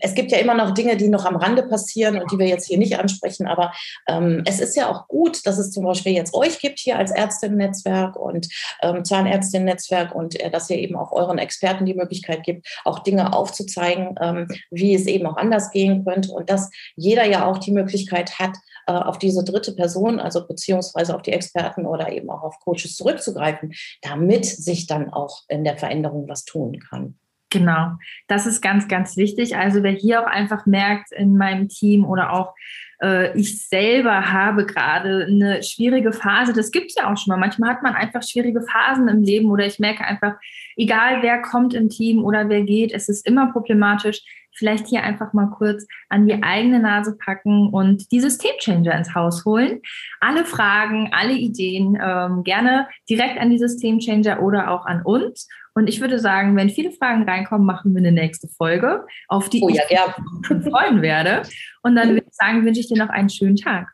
es 0.00 0.14
gibt 0.14 0.30
ja 0.30 0.38
immer 0.38 0.54
noch 0.54 0.72
Dinge, 0.72 0.96
die 0.96 1.08
noch 1.08 1.24
am 1.24 1.36
Rande 1.36 1.62
passieren 1.62 2.20
und 2.20 2.30
die 2.30 2.38
wir 2.38 2.46
jetzt 2.46 2.66
hier 2.66 2.78
nicht 2.78 2.98
ansprechen, 2.98 3.46
aber 3.46 3.72
ähm, 4.08 4.42
es 4.46 4.60
ist 4.60 4.76
ja 4.76 4.90
auch 4.90 5.08
gut, 5.08 5.46
dass 5.46 5.58
es 5.58 5.70
zum 5.70 5.84
Beispiel 5.84 6.12
jetzt 6.12 6.34
euch 6.34 6.58
gibt 6.58 6.78
hier 6.78 6.98
als 6.98 7.10
Ärztinnen-Netzwerk 7.10 8.16
und 8.16 8.48
ähm, 8.82 9.04
Zahnärztinnen-Netzwerk 9.04 10.14
und 10.14 10.38
äh, 10.40 10.50
dass 10.50 10.70
ihr 10.70 10.78
eben 10.78 10.96
auch 10.96 11.12
euren 11.12 11.38
Experten 11.38 11.86
die 11.86 11.94
Möglichkeit 11.94 12.42
gibt, 12.42 12.66
auch 12.84 13.00
Dinge 13.00 13.32
aufzuzeigen, 13.32 14.14
ähm, 14.20 14.48
wie 14.70 14.94
es 14.94 15.06
eben 15.06 15.26
auch 15.26 15.36
anders 15.36 15.70
gehen 15.70 16.04
könnte 16.04 16.32
und 16.32 16.50
dass 16.50 16.70
jeder 16.96 17.24
ja 17.24 17.46
auch 17.46 17.58
die 17.58 17.72
Möglichkeit 17.72 18.38
hat, 18.38 18.56
äh, 18.88 18.92
auf 18.92 19.18
diese 19.18 19.44
dritte 19.44 19.72
Person, 19.72 20.18
also 20.18 20.46
beziehungsweise 20.46 21.14
auf 21.14 21.22
die 21.22 21.32
Experten 21.32 21.84
oder 21.84 22.10
eben 22.10 22.30
auch 22.30 22.42
auf 22.42 22.58
Coaches 22.60 22.96
zurückzugreifen, 22.96 23.74
damit 24.00 24.46
sich 24.46 24.86
dann 24.86 25.12
auch 25.12 25.42
in 25.48 25.62
der 25.62 25.76
Veränderung 25.76 26.26
was 26.28 26.44
tun 26.44 26.78
kann. 26.78 27.18
Genau, 27.50 27.92
das 28.26 28.46
ist 28.46 28.60
ganz, 28.60 28.88
ganz 28.88 29.16
wichtig. 29.16 29.56
Also 29.56 29.82
wer 29.82 29.92
hier 29.92 30.22
auch 30.22 30.26
einfach 30.26 30.66
merkt 30.66 31.12
in 31.12 31.38
meinem 31.38 31.68
Team 31.68 32.04
oder 32.04 32.32
auch 32.32 32.54
äh, 33.00 33.38
ich 33.38 33.66
selber 33.66 34.32
habe 34.32 34.66
gerade 34.66 35.26
eine 35.26 35.62
schwierige 35.62 36.12
Phase, 36.12 36.52
das 36.52 36.70
gibt 36.70 36.90
es 36.90 36.96
ja 36.96 37.10
auch 37.10 37.16
schon 37.16 37.32
mal. 37.32 37.38
Manchmal 37.38 37.70
hat 37.70 37.82
man 37.82 37.94
einfach 37.94 38.22
schwierige 38.22 38.60
Phasen 38.60 39.08
im 39.08 39.22
Leben 39.22 39.50
oder 39.50 39.64
ich 39.64 39.78
merke 39.78 40.04
einfach, 40.04 40.34
egal 40.76 41.22
wer 41.22 41.40
kommt 41.40 41.72
im 41.74 41.88
Team 41.88 42.22
oder 42.22 42.48
wer 42.48 42.62
geht, 42.62 42.92
es 42.92 43.08
ist 43.08 43.26
immer 43.26 43.50
problematisch. 43.52 44.22
Vielleicht 44.58 44.88
hier 44.88 45.04
einfach 45.04 45.32
mal 45.32 45.50
kurz 45.56 45.86
an 46.08 46.26
die 46.26 46.42
eigene 46.42 46.80
Nase 46.80 47.16
packen 47.16 47.68
und 47.70 48.10
die 48.10 48.20
Systemchanger 48.20 48.94
ins 48.96 49.14
Haus 49.14 49.44
holen. 49.44 49.80
Alle 50.20 50.44
Fragen, 50.44 51.10
alle 51.12 51.34
Ideen 51.34 51.96
ähm, 52.02 52.42
gerne 52.42 52.88
direkt 53.08 53.38
an 53.40 53.50
die 53.50 53.58
Systemchanger 53.58 54.42
oder 54.42 54.70
auch 54.70 54.84
an 54.84 55.02
uns. 55.02 55.48
Und 55.74 55.88
ich 55.88 56.00
würde 56.00 56.18
sagen, 56.18 56.56
wenn 56.56 56.70
viele 56.70 56.90
Fragen 56.90 57.22
reinkommen, 57.22 57.64
machen 57.64 57.94
wir 57.94 58.00
eine 58.00 58.10
nächste 58.10 58.48
Folge, 58.48 59.06
auf 59.28 59.48
die 59.48 59.62
oh, 59.62 59.68
ja, 59.68 59.82
ich 59.88 59.96
ja. 59.96 60.14
mich 60.50 60.64
freuen 60.68 61.02
werde. 61.02 61.42
Und 61.82 61.94
dann 61.94 62.10
würde 62.10 62.26
ich 62.26 62.34
sagen, 62.34 62.64
wünsche 62.64 62.80
ich 62.80 62.88
dir 62.88 62.98
noch 62.98 63.10
einen 63.10 63.30
schönen 63.30 63.56
Tag. 63.56 63.88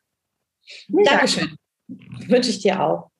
Dankeschön. 0.88 1.56
Wünsche 2.26 2.50
ich 2.50 2.60
dir 2.60 2.82
auch. 2.82 3.10